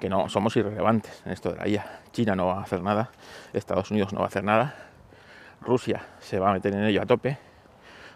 que 0.00 0.08
no 0.08 0.30
somos 0.30 0.56
irrelevantes 0.56 1.20
en 1.26 1.32
esto 1.32 1.50
de 1.52 1.56
la 1.58 1.68
IA. 1.68 2.00
China 2.10 2.34
no 2.34 2.46
va 2.46 2.60
a 2.60 2.62
hacer 2.62 2.80
nada, 2.80 3.10
Estados 3.52 3.90
Unidos 3.90 4.14
no 4.14 4.20
va 4.20 4.24
a 4.24 4.28
hacer 4.28 4.42
nada, 4.42 4.74
Rusia 5.60 6.00
se 6.20 6.38
va 6.38 6.48
a 6.48 6.52
meter 6.54 6.72
en 6.72 6.84
ello 6.84 7.02
a 7.02 7.04
tope, 7.04 7.36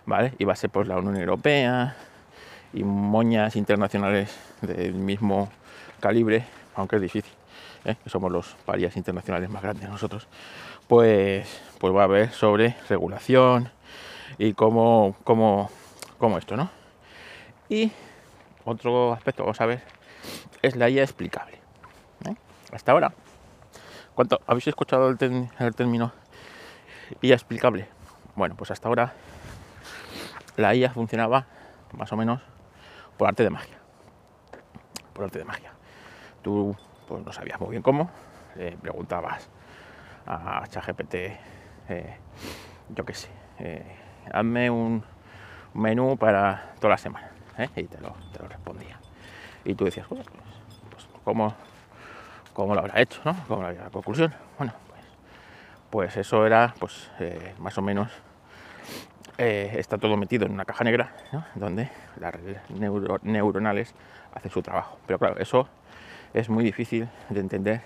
¿vale? 0.07 0.33
Y 0.39 0.47
va 0.47 0.55
a 0.55 0.57
ser 0.57 0.71
pues 0.71 0.89
la 0.89 0.97
Unión 0.97 1.17
Europea 1.17 1.95
y 2.73 2.83
moñas 2.83 3.55
internacionales 3.55 4.35
del 4.63 4.95
mismo 4.95 5.51
calibre, 6.01 6.47
aunque 6.77 6.97
es 6.97 7.03
difícil. 7.03 7.33
¿eh? 7.85 7.97
que 8.03 8.09
somos 8.09 8.33
los 8.33 8.57
parias 8.65 8.97
internacionales 8.97 9.51
más 9.51 9.63
grandes 9.63 9.89
nosotros, 9.89 10.29
pues, 10.87 11.61
pues 11.79 11.95
va 11.95 12.01
a 12.01 12.05
haber 12.05 12.31
sobre 12.33 12.75
regulación 12.89 13.71
y 14.37 14.53
cómo, 14.53 15.17
cómo, 15.25 15.71
cómo 16.19 16.39
esto, 16.39 16.57
¿no? 16.57 16.71
Y 17.69 17.93
otro 18.65 19.13
aspecto, 19.13 19.43
vamos 19.43 19.61
a 19.61 19.67
ver, 19.67 19.83
es 20.63 20.77
la 20.77 20.91
IA 20.91 21.03
explicable. 21.03 21.59
Hasta 22.73 22.93
ahora, 22.93 23.15
¿cuánto 24.15 24.41
habéis 24.47 24.67
escuchado 24.67 25.09
el, 25.09 25.49
el 25.59 25.75
término 25.75 26.13
IA 27.23 27.35
explicable? 27.35 27.89
Bueno, 28.37 28.57
pues 28.57 28.71
hasta 28.71 28.89
ahora 28.89 29.15
la 30.57 30.75
IA 30.75 30.91
funcionaba 30.91 31.47
más 31.93 32.13
o 32.13 32.17
menos 32.17 32.43
por 33.17 33.29
arte 33.29 33.43
de 33.43 33.51
magia. 33.51 33.79
Por 35.15 35.25
arte 35.25 35.39
de 35.39 35.45
magia. 35.45 35.73
Tú 36.43 36.77
pues, 37.07 37.25
no 37.25 37.33
sabías 37.33 37.59
muy 37.59 37.71
bien 37.71 37.83
cómo, 37.83 38.11
le 38.55 38.73
preguntabas 38.73 39.49
a 40.27 40.67
ChatGPT, 40.69 41.15
eh, 41.89 42.17
yo 42.91 43.05
qué 43.05 43.15
sé, 43.15 43.29
eh, 43.61 43.97
hazme 44.33 44.71
un 44.71 45.03
menú 45.75 46.17
para 46.17 46.75
toda 46.81 46.91
la 46.91 46.99
semana, 46.99 47.31
¿eh? 47.59 47.69
y 47.77 47.85
te 47.85 48.01
lo, 48.01 48.15
te 48.33 48.41
lo 48.41 48.49
respondía. 48.49 48.99
Y 49.65 49.75
tú 49.75 49.85
decías, 49.85 50.07
pues, 50.09 50.25
pues, 50.91 51.09
¿cómo, 51.25 51.55
¿cómo, 52.53 52.75
lo 52.75 52.81
habrá 52.81 53.01
hecho? 53.01 53.21
¿no? 53.25 53.37
¿Cómo 53.47 53.65
habrá 53.65 53.85
la 53.85 53.91
conclusión? 53.91 54.35
Bueno, 54.59 54.73
pues, 54.89 55.03
pues 55.91 56.17
eso 56.17 56.47
era 56.47 56.75
pues 56.79 57.11
más 57.59 57.77
o 57.79 57.83
menos 57.83 58.11
está 59.39 59.99
todo 59.99 60.17
metido 60.17 60.47
en 60.47 60.53
una 60.53 60.65
caja 60.65 60.83
negra, 60.83 61.13
donde 61.55 61.91
las 62.19 62.35
redes 62.35 62.59
neuronales 63.23 63.95
hacen 64.35 64.51
su 64.51 64.63
trabajo. 64.63 64.99
Pero 65.07 65.19
claro, 65.19 65.37
eso 65.39 65.69
es 66.35 66.49
muy 66.49 66.65
difícil 66.65 67.09
de 67.29 67.41
entender 67.41 67.83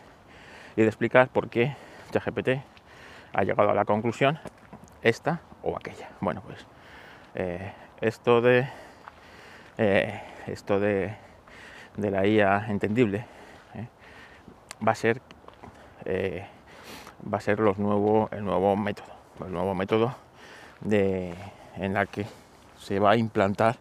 y 0.76 0.82
de 0.82 0.88
explicar 0.88 1.28
por 1.28 1.50
qué 1.50 1.76
ChatGPT 2.10 2.48
ha 3.32 3.44
llegado 3.44 3.70
a 3.70 3.74
la 3.74 3.84
conclusión 3.84 4.38
esta 5.02 5.40
o 5.62 5.76
aquella. 5.76 6.08
Bueno, 6.20 6.42
pues 6.44 6.66
eh, 7.34 7.72
esto 8.00 8.40
de 8.40 8.68
eh, 9.78 10.20
esto 10.46 10.78
de, 10.78 11.14
de, 11.96 12.10
la 12.10 12.26
IA 12.26 12.66
entendible 12.68 13.24
eh, 13.74 13.86
va 14.86 14.92
a 14.92 14.94
ser 14.94 15.20
va 17.32 17.38
a 17.38 17.40
ser 17.40 17.60
los 17.60 17.78
nuevo, 17.78 18.28
el 18.32 18.44
nuevo 18.44 18.74
método, 18.76 19.06
el 19.46 19.52
nuevo 19.52 19.74
método 19.74 20.14
de, 20.80 21.32
en 21.76 21.94
la 21.94 22.06
que 22.06 22.26
se 22.76 22.98
va 22.98 23.12
a 23.12 23.16
implantar 23.16 23.76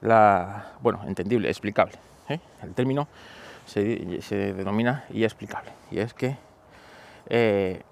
la, 0.00 0.74
bueno, 0.80 1.02
entendible, 1.08 1.48
explicable. 1.48 1.96
El 2.62 2.74
término 2.74 3.08
se, 3.66 4.22
se, 4.22 4.54
denomina 4.54 5.04
IA 5.12 5.26
explicable 5.26 5.72
y 5.90 5.98
es 5.98 6.14
que 6.14 6.36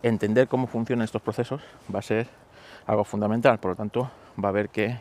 entender 0.02 0.46
cómo 0.46 0.68
funcionan 0.68 1.04
estos 1.04 1.20
procesos 1.20 1.60
va 1.92 1.98
a 1.98 2.02
ser 2.02 2.28
algo 2.88 3.04
fundamental, 3.04 3.60
por 3.60 3.72
lo 3.72 3.76
tanto 3.76 4.10
va 4.42 4.48
a 4.48 4.50
haber 4.50 4.70
que 4.70 4.98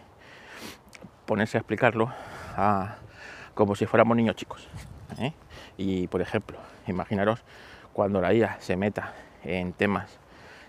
ponerse 1.25 1.57
a 1.57 1.61
explicarlo 1.61 2.11
como 3.53 3.75
si 3.75 3.85
fuéramos 3.85 4.15
niños 4.17 4.35
chicos. 4.35 4.67
¿eh? 5.19 5.31
Y 5.77 6.07
por 6.07 6.21
ejemplo, 6.21 6.59
imaginaros 6.85 7.43
cuando 7.93 8.19
la 8.19 8.33
IA 8.33 8.57
se 8.59 8.75
meta 8.75 9.13
en 9.43 9.71
temas 9.71 10.19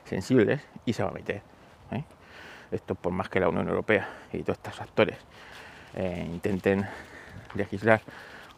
sensibles 0.04 0.62
y 0.87 0.92
se 0.92 1.02
va 1.02 1.10
a 1.10 1.12
meter. 1.12 1.42
¿eh? 1.90 2.04
Esto 2.70 2.94
por 2.94 3.12
más 3.12 3.28
que 3.28 3.40
la 3.40 3.48
Unión 3.48 3.68
Europea 3.68 4.08
y 4.32 4.42
todos 4.42 4.58
estos 4.58 4.80
actores 4.80 5.18
eh, 5.96 6.25
intenten 6.25 6.87
legislar 7.54 8.00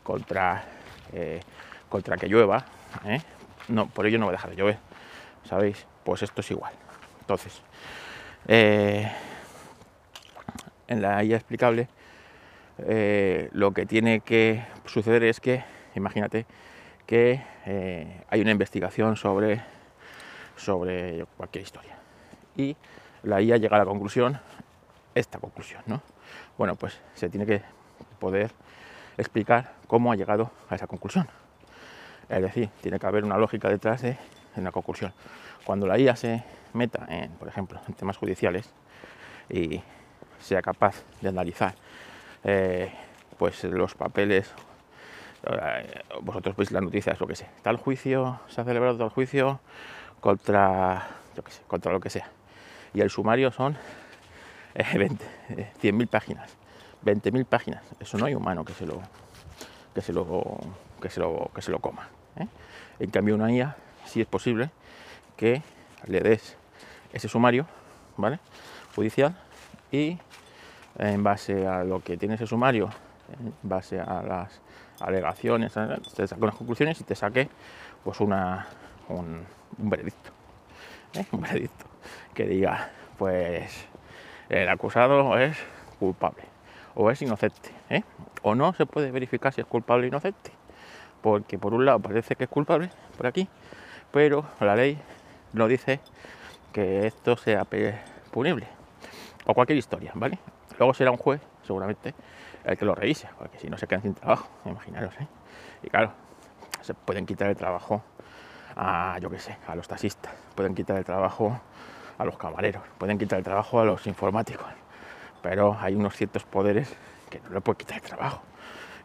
contra, 0.02 0.64
contra 1.88 2.16
que 2.18 2.28
llueva, 2.28 2.64
no, 3.68 3.86
por 3.88 4.06
ello 4.06 4.18
no 4.18 4.26
va 4.26 4.32
a 4.32 4.34
dejar 4.34 4.50
de 4.50 4.56
llover. 4.56 4.78
¿Sabéis? 5.44 5.86
Pues 6.04 6.22
esto 6.22 6.42
es 6.42 6.50
igual. 6.50 6.72
Entonces, 7.20 7.62
en 8.46 9.08
la 10.88 11.22
IA 11.22 11.36
explicable, 11.36 11.88
lo 13.52 13.72
que 13.72 13.86
tiene 13.86 14.20
que 14.20 14.64
suceder 14.86 15.22
es 15.22 15.40
que, 15.40 15.64
imagínate, 15.94 16.46
que 17.10 17.42
eh, 17.66 18.22
hay 18.28 18.40
una 18.40 18.52
investigación 18.52 19.16
sobre, 19.16 19.60
sobre 20.56 21.26
cualquier 21.36 21.64
historia. 21.64 21.96
Y 22.56 22.76
la 23.24 23.42
IA 23.42 23.56
llega 23.56 23.74
a 23.76 23.80
la 23.80 23.84
conclusión, 23.84 24.38
esta 25.14 25.38
conclusión, 25.38 25.82
¿no? 25.86 26.02
Bueno, 26.56 26.76
pues 26.76 27.00
se 27.14 27.28
tiene 27.28 27.46
que 27.46 27.62
poder 28.20 28.52
explicar 29.18 29.72
cómo 29.88 30.12
ha 30.12 30.16
llegado 30.16 30.52
a 30.68 30.76
esa 30.76 30.86
conclusión. 30.86 31.28
Es 32.28 32.42
decir, 32.42 32.68
tiene 32.80 33.00
que 33.00 33.06
haber 33.08 33.24
una 33.24 33.38
lógica 33.38 33.68
detrás 33.68 34.02
de 34.02 34.16
una 34.54 34.70
conclusión. 34.70 35.12
Cuando 35.64 35.86
la 35.86 35.98
IA 35.98 36.16
se 36.16 36.42
meta 36.72 37.06
en, 37.08 37.30
por 37.32 37.48
ejemplo, 37.48 37.80
en 37.88 37.94
temas 37.94 38.16
judiciales 38.16 38.68
y 39.48 39.80
sea 40.40 40.62
capaz 40.62 41.02
de 41.20 41.28
analizar 41.28 41.74
eh, 42.44 42.92
pues 43.38 43.64
los 43.64 43.94
papeles 43.94 44.50
eh, 45.44 46.02
vosotros 46.22 46.56
veis 46.56 46.70
las 46.70 46.82
noticias, 46.82 47.18
lo 47.18 47.26
que 47.26 47.36
sé, 47.36 47.46
tal 47.62 47.76
juicio, 47.76 48.40
se 48.48 48.60
ha 48.60 48.64
celebrado 48.64 48.98
tal 48.98 49.08
juicio 49.08 49.60
contra, 50.20 51.08
lo 51.84 52.00
que 52.00 52.10
sea. 52.10 52.28
Y 52.92 53.00
el 53.00 53.10
sumario 53.10 53.50
son 53.50 53.76
100.000 54.74 56.02
eh, 56.02 56.06
páginas, 56.10 56.56
20.000 57.04 57.44
páginas. 57.46 57.82
Eso 57.98 58.18
no 58.18 58.26
hay 58.26 58.34
humano 58.34 58.64
que 58.64 58.74
se 58.74 58.86
lo, 58.86 59.00
que 59.94 60.02
se 60.02 60.12
lo, 60.12 60.58
que 61.00 61.08
se 61.08 61.20
lo, 61.20 61.50
que 61.54 61.62
se 61.62 61.70
lo 61.70 61.78
coma. 61.78 62.08
En 62.98 63.10
cambio, 63.10 63.34
una 63.34 63.50
IA 63.50 63.76
sí 64.04 64.20
es 64.20 64.26
posible 64.26 64.70
que 65.40 65.62
le 66.06 66.20
des 66.20 66.58
ese 67.14 67.26
sumario, 67.26 67.64
¿vale? 68.18 68.38
Judicial 68.94 69.34
y 69.90 70.18
en 70.98 71.24
base 71.24 71.66
a 71.66 71.82
lo 71.82 72.00
que 72.00 72.18
tiene 72.18 72.34
ese 72.34 72.46
sumario, 72.46 72.90
en 73.32 73.54
base 73.62 73.98
a 73.98 74.22
las 74.22 74.60
alegaciones, 75.00 75.72
te 76.14 76.26
saque 76.26 76.42
unas 76.42 76.54
conclusiones 76.54 77.00
y 77.00 77.04
te 77.04 77.14
saque 77.14 77.48
pues 78.04 78.20
una, 78.20 78.66
un, 79.08 79.46
veredicto. 79.78 80.30
¿eh? 81.14 81.24
Un 81.32 81.40
veredicto 81.40 81.86
que 82.34 82.44
diga, 82.44 82.90
pues 83.16 83.86
el 84.50 84.68
acusado 84.68 85.38
es 85.38 85.56
culpable 85.98 86.42
o 86.94 87.10
es 87.10 87.22
inocente. 87.22 87.70
¿eh? 87.88 88.02
O 88.42 88.54
no 88.54 88.74
se 88.74 88.84
puede 88.84 89.10
verificar 89.10 89.54
si 89.54 89.62
es 89.62 89.66
culpable 89.66 90.04
o 90.04 90.08
inocente. 90.08 90.52
Porque 91.22 91.58
por 91.58 91.72
un 91.72 91.86
lado 91.86 91.98
parece 91.98 92.36
que 92.36 92.44
es 92.44 92.50
culpable 92.50 92.90
por 93.16 93.26
aquí, 93.26 93.48
pero 94.12 94.44
la 94.60 94.74
ley 94.74 94.98
no 95.52 95.68
dice 95.68 96.00
que 96.72 97.06
esto 97.06 97.36
sea 97.36 97.66
punible. 98.30 98.66
O 99.46 99.54
cualquier 99.54 99.78
historia, 99.78 100.12
¿vale? 100.14 100.38
Luego 100.78 100.94
será 100.94 101.10
un 101.10 101.16
juez, 101.16 101.40
seguramente, 101.62 102.14
el 102.64 102.76
que 102.76 102.84
lo 102.84 102.94
revise, 102.94 103.28
porque 103.38 103.58
si 103.58 103.68
no 103.68 103.76
se 103.76 103.86
quedan 103.86 104.02
sin 104.02 104.14
trabajo, 104.14 104.48
imaginaros, 104.64 105.14
¿eh? 105.20 105.26
Y 105.82 105.88
claro, 105.88 106.12
se 106.82 106.94
pueden 106.94 107.26
quitar 107.26 107.48
el 107.48 107.56
trabajo 107.56 108.02
a, 108.76 109.18
yo 109.20 109.30
qué 109.30 109.38
sé, 109.38 109.56
a 109.66 109.74
los 109.74 109.88
taxistas, 109.88 110.32
pueden 110.54 110.74
quitar 110.74 110.96
el 110.96 111.04
trabajo 111.04 111.60
a 112.18 112.24
los 112.24 112.36
camareros, 112.36 112.82
pueden 112.98 113.18
quitar 113.18 113.38
el 113.38 113.44
trabajo 113.44 113.80
a 113.80 113.84
los 113.84 114.06
informáticos, 114.06 114.66
pero 115.42 115.76
hay 115.80 115.94
unos 115.94 116.14
ciertos 116.14 116.44
poderes 116.44 116.94
que 117.28 117.40
no 117.40 117.50
le 117.50 117.60
pueden 117.60 117.78
quitar 117.78 117.96
el 117.96 118.02
trabajo, 118.02 118.42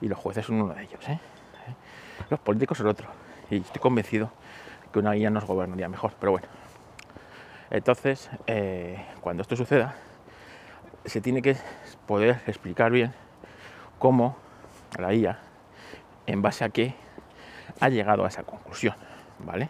y 0.02 0.08
los 0.08 0.20
jueces 0.20 0.46
son 0.46 0.62
uno 0.62 0.74
de 0.74 0.84
ellos, 0.84 1.08
¿eh? 1.08 1.20
Los 2.30 2.40
políticos 2.40 2.78
son 2.78 2.88
otro, 2.88 3.08
y 3.50 3.58
estoy 3.58 3.82
convencido 3.82 4.32
que 4.96 5.00
una 5.00 5.12
guía 5.12 5.30
nos 5.30 5.44
gobernaría 5.44 5.90
mejor, 5.90 6.14
pero 6.18 6.32
bueno. 6.32 6.48
Entonces, 7.70 8.30
eh, 8.48 9.06
cuando 9.20 9.42
esto 9.42 9.58
suceda, 9.58 9.94
se 11.04 11.20
tiene 11.20 11.42
que 11.42 11.58
poder 12.06 12.40
explicar 12.48 12.94
bien 12.94 13.14
cómo 14.00 14.38
la 14.98 15.14
IA, 15.14 15.38
en 16.28 16.42
base 16.42 16.64
a 16.64 16.70
qué, 16.70 16.96
ha 17.82 17.90
llegado 17.90 18.24
a 18.24 18.30
esa 18.30 18.44
conclusión, 18.44 18.96
¿vale? 19.40 19.68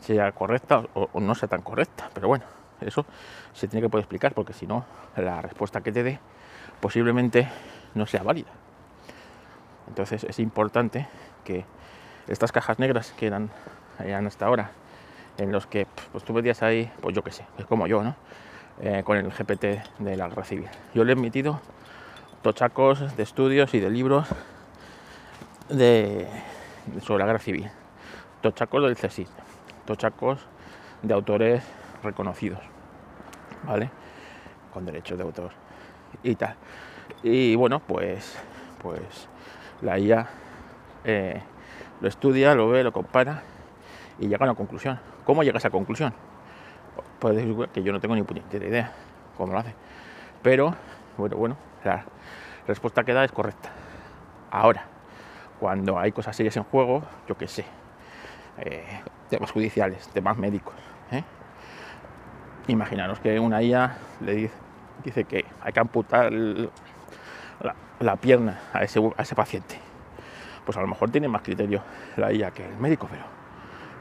Sea 0.00 0.32
correcta 0.32 0.82
o, 0.92 1.18
no 1.18 1.34
sea 1.34 1.48
tan 1.48 1.62
correcta, 1.62 2.10
pero 2.12 2.28
bueno, 2.28 2.44
eso 2.82 3.06
se 3.54 3.68
tiene 3.68 3.86
que 3.86 3.88
poder 3.88 4.02
explicar 4.02 4.34
porque 4.34 4.52
si 4.52 4.66
no, 4.66 4.84
la 5.16 5.40
respuesta 5.40 5.80
que 5.80 5.92
te 5.92 6.02
dé 6.02 6.18
posiblemente 6.78 7.48
no 7.94 8.04
sea 8.04 8.22
válida. 8.22 8.50
Entonces 9.88 10.24
es 10.24 10.38
importante 10.38 11.08
que 11.42 11.64
estas 12.26 12.52
cajas 12.52 12.78
negras 12.78 13.12
que 13.12 13.26
eran, 13.26 13.50
eran 14.04 14.26
hasta 14.26 14.46
ahora, 14.46 14.70
en 15.38 15.52
los 15.52 15.66
que 15.66 15.86
pues, 16.12 16.24
tú 16.24 16.32
metías 16.32 16.62
ahí, 16.62 16.90
pues 17.00 17.14
yo 17.14 17.22
qué 17.22 17.30
sé, 17.30 17.44
es 17.58 17.66
como 17.66 17.86
yo, 17.86 18.02
¿no? 18.02 18.14
Eh, 18.80 19.02
con 19.04 19.16
el 19.16 19.30
GPT 19.32 19.82
de 19.98 20.16
la 20.16 20.28
guerra 20.28 20.44
civil. 20.44 20.68
Yo 20.94 21.04
le 21.04 21.12
he 21.12 21.16
emitido 21.16 21.60
tochacos 22.42 23.16
de 23.16 23.22
estudios 23.22 23.74
y 23.74 23.80
de 23.80 23.90
libros 23.90 24.28
de, 25.68 26.28
sobre 27.02 27.20
la 27.20 27.26
guerra 27.26 27.38
civil, 27.40 27.70
tochacos 28.40 28.82
del 28.82 28.96
CSIC, 28.96 29.28
tochacos 29.84 30.46
de 31.02 31.14
autores 31.14 31.64
reconocidos, 32.02 32.60
¿vale? 33.64 33.90
Con 34.72 34.84
derechos 34.86 35.18
de 35.18 35.24
autor 35.24 35.50
y 36.22 36.36
tal. 36.36 36.54
Y 37.22 37.56
bueno, 37.56 37.80
pues, 37.80 38.38
pues 38.80 39.28
la 39.82 39.98
IA 39.98 40.28
eh, 41.04 41.42
lo 42.00 42.08
estudia, 42.08 42.54
lo 42.54 42.68
ve, 42.68 42.84
lo 42.84 42.92
compara 42.92 43.42
y 44.18 44.28
llega 44.28 44.44
a 44.44 44.48
una 44.48 44.54
conclusión. 44.54 44.98
¿Cómo 45.24 45.42
llega 45.42 45.56
a 45.56 45.58
esa 45.58 45.70
conclusión? 45.70 46.12
puede 47.18 47.36
decir 47.36 47.68
que 47.72 47.82
yo 47.82 47.92
no 47.92 48.00
tengo 48.00 48.14
ni 48.14 48.22
puñetera 48.22 48.66
idea 48.66 48.92
cómo 49.36 49.52
lo 49.52 49.58
hace. 49.58 49.74
Pero, 50.42 50.74
bueno, 51.16 51.36
bueno, 51.36 51.56
la 51.84 52.04
respuesta 52.66 53.04
que 53.04 53.12
da 53.12 53.24
es 53.24 53.32
correcta. 53.32 53.70
Ahora, 54.50 54.84
cuando 55.60 55.98
hay 55.98 56.12
cosas 56.12 56.36
serias 56.36 56.56
en 56.56 56.64
juego, 56.64 57.02
yo 57.28 57.36
qué 57.36 57.48
sé, 57.48 57.64
eh, 58.58 58.84
temas 59.28 59.50
judiciales, 59.50 60.08
temas 60.08 60.36
médicos. 60.36 60.74
¿eh? 61.10 61.24
Imaginaros 62.68 63.20
que 63.20 63.38
una 63.40 63.62
IA 63.62 63.96
le 64.20 64.50
dice, 65.02 65.24
que 65.24 65.44
hay 65.60 65.72
que 65.72 65.80
amputar 65.80 66.32
la 68.00 68.16
pierna 68.16 68.60
a 68.72 68.84
ese 68.84 69.34
paciente. 69.34 69.78
Pues 70.64 70.76
a 70.76 70.80
lo 70.80 70.86
mejor 70.86 71.10
tiene 71.10 71.28
más 71.28 71.42
criterio 71.42 71.82
la 72.16 72.32
IA 72.32 72.50
que 72.50 72.64
el 72.64 72.76
médico, 72.76 73.08
pero, 73.10 73.37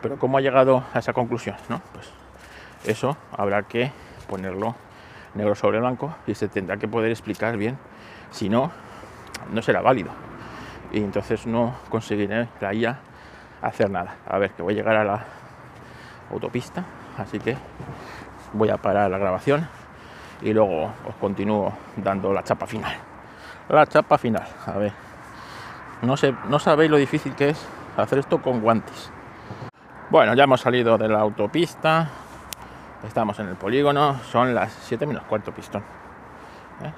pero 0.02 0.18
¿cómo 0.18 0.38
ha 0.38 0.42
llegado 0.42 0.84
a 0.94 1.00
esa 1.00 1.14
conclusión? 1.14 1.56
¿no? 1.70 1.82
Pues 1.94 2.12
eso 2.86 3.18
habrá 3.36 3.64
que 3.64 3.92
ponerlo 4.30 4.76
negro 5.34 5.56
sobre 5.56 5.80
blanco 5.80 6.16
y 6.26 6.36
se 6.36 6.48
tendrá 6.48 6.78
que 6.78 6.88
poder 6.88 7.12
explicar 7.12 7.58
bien, 7.58 7.78
si 8.32 8.50
no, 8.50 8.72
no 9.52 9.62
será 9.62 9.82
válido. 9.82 10.12
Y 10.92 11.00
entonces 11.00 11.46
no 11.46 11.76
conseguiré 11.90 12.48
la 12.60 12.74
IA 12.74 13.00
hacer 13.62 13.90
nada. 13.90 14.16
A 14.28 14.38
ver, 14.38 14.52
que 14.52 14.62
voy 14.62 14.74
a 14.74 14.78
llegar 14.78 14.96
a 14.96 15.04
la 15.04 15.26
autopista, 16.32 16.84
así 17.18 17.40
que 17.40 17.58
voy 18.54 18.70
a 18.70 18.78
parar 18.78 19.12
la 19.12 19.18
grabación 19.18 19.68
y 20.42 20.54
luego 20.54 20.86
os 21.08 21.16
continúo 21.20 21.74
dando 21.98 22.34
la 22.34 22.44
chapa 22.44 22.68
final. 22.68 22.96
La 23.70 23.86
chapa 23.86 24.18
final, 24.18 24.48
a 24.66 24.72
ver. 24.78 24.94
No, 26.02 26.16
sé, 26.16 26.34
no 26.48 26.60
sabéis 26.60 26.92
lo 26.92 26.98
difícil 26.98 27.36
que 27.36 27.50
es 27.50 27.68
hacer 27.98 28.20
esto 28.20 28.42
con 28.42 28.62
guantes. 28.62 29.12
Bueno, 30.10 30.36
ya 30.36 30.46
hemos 30.46 30.62
salido 30.62 30.98
de 30.98 31.10
la 31.10 31.20
autopista, 31.20 32.08
Estamos 33.06 33.38
en 33.40 33.50
el 33.50 33.56
polígono, 33.56 34.18
son 34.32 34.56
las 34.56 34.72
7 34.72 35.06
menos 35.06 35.24
cuarto 35.24 35.52
pistón. 35.52 35.84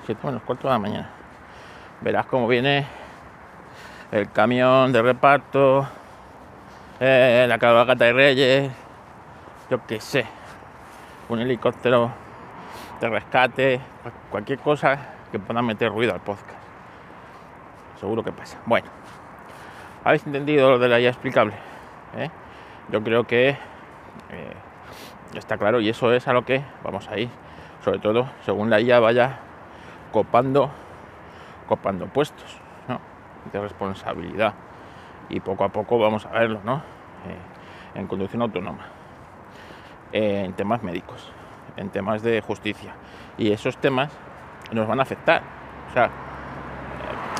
7 0.05 0.11
¿eh? 0.11 0.25
menos 0.27 0.43
cuarto 0.43 0.67
de 0.67 0.73
la 0.73 0.79
mañana. 0.79 1.09
Verás 2.01 2.27
cómo 2.27 2.47
viene 2.47 2.85
el 4.11 4.31
camión 4.31 4.93
de 4.93 5.01
reparto, 5.01 5.87
eh, 6.99 7.47
la 7.49 7.57
cabalgata 7.57 8.05
de 8.05 8.13
Reyes, 8.13 8.71
yo 9.71 9.85
qué 9.87 9.99
sé, 9.99 10.25
un 11.29 11.39
helicóptero 11.39 12.11
de 13.01 13.09
rescate, 13.09 13.81
cualquier 14.29 14.59
cosa 14.59 14.99
que 15.31 15.39
pueda 15.39 15.63
meter 15.63 15.89
ruido 15.89 16.13
al 16.13 16.21
podcast. 16.21 16.59
Seguro 17.99 18.23
que 18.23 18.31
pasa. 18.31 18.59
Bueno, 18.67 18.87
¿habéis 20.03 20.27
entendido 20.27 20.69
lo 20.69 20.77
de 20.77 20.87
la 20.87 20.99
IA 20.99 21.09
explicable? 21.09 21.55
¿Eh? 22.15 22.29
Yo 22.91 23.03
creo 23.03 23.25
que 23.25 23.57
Está 25.35 25.57
claro, 25.57 25.79
y 25.79 25.89
eso 25.89 26.11
es 26.11 26.27
a 26.27 26.33
lo 26.33 26.43
que 26.43 26.63
vamos 26.83 27.07
a 27.07 27.19
ir, 27.19 27.29
sobre 27.83 27.99
todo 27.99 28.27
según 28.45 28.71
la 28.71 28.81
IA 28.81 28.99
vaya 28.99 29.39
copando, 30.11 30.71
copando 31.67 32.07
puestos 32.07 32.59
de 33.53 33.61
responsabilidad. 33.61 34.55
Y 35.29 35.39
poco 35.39 35.63
a 35.63 35.69
poco 35.69 35.99
vamos 35.99 36.25
a 36.25 36.31
verlo, 36.31 36.61
¿no? 36.63 36.77
Eh, 36.77 37.99
en 37.99 38.07
conducción 38.07 38.41
autónoma, 38.41 38.87
en 40.11 40.53
temas 40.53 40.81
médicos, 40.81 41.31
en 41.77 41.89
temas 41.89 42.23
de 42.23 42.41
justicia. 42.41 42.95
Y 43.37 43.51
esos 43.51 43.77
temas 43.77 44.11
nos 44.71 44.87
van 44.87 44.99
a 44.99 45.03
afectar. 45.03 45.43
O 45.89 45.93
sea, 45.93 46.09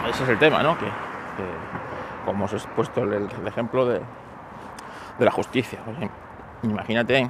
ese 0.08 0.24
es 0.24 0.30
el 0.30 0.38
tema, 0.38 0.62
¿no? 0.62 0.78
Que, 0.78 0.86
como 2.26 2.46
os 2.46 2.54
he 2.54 2.68
puesto 2.76 3.02
el, 3.02 3.28
ejemplo 3.48 3.88
de, 3.88 4.02
de 5.20 5.26
la 5.26 5.32
justicia. 5.32 5.80
imagínate 6.64 7.30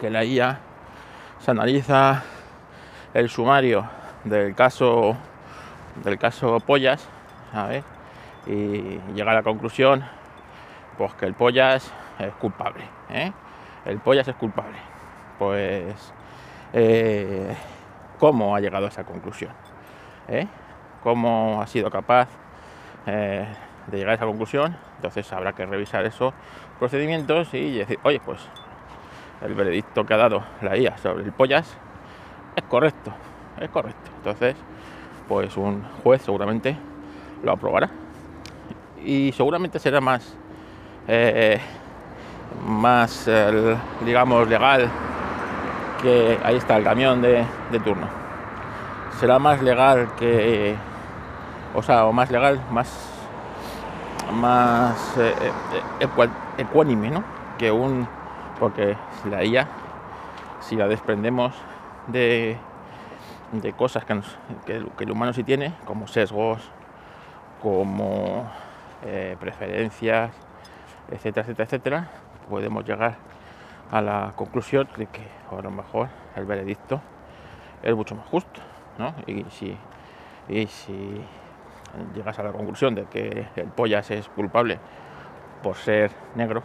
que 0.00 0.10
la 0.10 0.24
IA 0.24 0.58
se 1.38 1.50
analiza 1.50 2.22
el 3.14 3.28
sumario 3.30 3.88
del 4.24 4.54
caso 4.54 5.16
del 6.04 6.18
caso 6.18 6.60
Pollas, 6.60 7.08
y 8.46 9.00
llega 9.14 9.32
a 9.32 9.34
la 9.34 9.42
conclusión 9.42 10.04
pues 10.96 11.14
que 11.14 11.26
el 11.26 11.34
Pollas 11.34 11.92
es 12.18 12.34
culpable, 12.34 12.84
¿eh? 13.08 13.32
el 13.84 13.98
Pollas 13.98 14.26
es 14.28 14.34
culpable. 14.36 14.76
Pues 15.38 16.12
eh, 16.72 17.54
¿cómo 18.18 18.54
ha 18.54 18.60
llegado 18.60 18.86
a 18.86 18.88
esa 18.88 19.04
conclusión? 19.04 19.52
¿Eh? 20.26 20.46
¿Cómo 21.02 21.62
ha 21.62 21.66
sido 21.66 21.90
capaz 21.90 22.28
de 23.90 23.98
llegar 23.98 24.12
a 24.12 24.14
esa 24.14 24.26
conclusión? 24.26 24.76
Entonces 24.96 25.32
habrá 25.32 25.52
que 25.52 25.66
revisar 25.66 26.04
esos 26.06 26.32
procedimientos 26.78 27.52
y 27.54 27.78
decir, 27.78 27.98
oye, 28.02 28.20
pues 28.24 28.40
el 29.42 29.54
veredicto 29.54 30.04
que 30.04 30.14
ha 30.14 30.16
dado 30.16 30.42
la 30.62 30.76
IA 30.76 30.96
sobre 30.98 31.24
el 31.24 31.32
pollas 31.32 31.76
es 32.56 32.64
correcto, 32.64 33.12
es 33.60 33.70
correcto. 33.70 34.10
Entonces, 34.18 34.56
pues 35.28 35.56
un 35.56 35.82
juez 36.02 36.22
seguramente 36.22 36.76
lo 37.42 37.52
aprobará. 37.52 37.90
Y 39.04 39.32
seguramente 39.32 39.78
será 39.78 40.00
más, 40.00 40.36
eh, 41.06 41.60
más 42.66 43.30
digamos, 44.04 44.48
legal 44.48 44.90
que 46.02 46.38
ahí 46.42 46.56
está 46.56 46.76
el 46.76 46.84
camión 46.84 47.20
de, 47.20 47.44
turno. 47.84 48.08
Será 49.18 49.38
más 49.38 49.62
legal 49.62 50.08
que, 50.16 50.74
o 51.74 51.82
sea, 51.82 52.06
o 52.06 52.12
más 52.12 52.30
legal, 52.30 52.60
más, 52.70 53.17
más 54.32 55.16
eh, 55.16 55.52
eh, 56.00 56.08
ecuánime, 56.56 57.10
¿no? 57.10 57.24
Que 57.58 57.70
un 57.70 58.06
porque 58.58 58.96
la 59.24 59.44
IA, 59.44 59.68
si 60.60 60.76
la 60.76 60.88
desprendemos 60.88 61.54
de, 62.08 62.58
de 63.52 63.72
cosas 63.72 64.04
que, 64.04 64.22
el 64.76 65.10
humano 65.10 65.32
sí 65.32 65.44
tiene, 65.44 65.74
como 65.84 66.08
sesgos, 66.08 66.60
como 67.60 68.50
eh, 69.04 69.36
preferencias, 69.38 70.32
etcétera, 71.10 71.42
etcétera, 71.42 71.64
etcétera, 71.64 72.08
podemos 72.48 72.84
llegar 72.84 73.16
a 73.90 74.02
la 74.02 74.32
conclusión 74.34 74.88
de 74.96 75.06
que 75.06 75.22
a 75.50 75.62
lo 75.62 75.70
mejor 75.70 76.08
el 76.36 76.44
veredicto 76.44 77.00
es 77.82 77.94
mucho 77.94 78.14
más 78.14 78.26
justo, 78.26 78.60
¿no? 78.98 79.14
Y 79.26 79.44
si, 79.50 79.76
y 80.48 80.66
si 80.66 81.20
llegas 82.14 82.38
a 82.38 82.42
la 82.42 82.52
conclusión 82.52 82.94
de 82.94 83.04
que 83.06 83.46
el 83.56 83.68
pollas 83.68 84.10
es 84.10 84.28
culpable 84.28 84.78
por 85.62 85.76
ser 85.76 86.10
negro, 86.34 86.62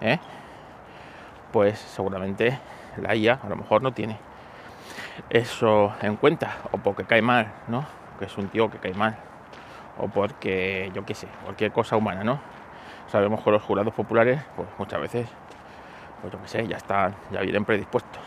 ¿eh? 0.00 0.18
pues 1.52 1.78
seguramente 1.78 2.58
la 2.96 3.14
IA 3.14 3.40
a 3.42 3.48
lo 3.48 3.56
mejor 3.56 3.82
no 3.82 3.92
tiene 3.92 4.18
eso 5.30 5.94
en 6.02 6.16
cuenta, 6.16 6.56
o 6.72 6.78
porque 6.78 7.04
cae 7.04 7.22
mal, 7.22 7.52
¿no? 7.68 7.86
Que 8.18 8.26
es 8.26 8.36
un 8.38 8.48
tío 8.48 8.70
que 8.70 8.78
cae 8.78 8.94
mal, 8.94 9.16
o 9.98 10.08
porque, 10.08 10.90
yo 10.94 11.04
qué 11.04 11.14
sé, 11.14 11.28
cualquier 11.44 11.72
cosa 11.72 11.96
humana, 11.96 12.24
¿no? 12.24 12.38
Sabemos 13.08 13.42
que 13.42 13.50
los 13.50 13.62
jurados 13.62 13.94
populares, 13.94 14.42
pues 14.56 14.68
muchas 14.78 15.00
veces, 15.00 15.28
pues 16.20 16.32
yo 16.32 16.42
qué 16.42 16.48
sé, 16.48 16.66
ya 16.66 16.76
están, 16.76 17.14
ya 17.30 17.40
vienen 17.40 17.64
predispuestos 17.64 18.20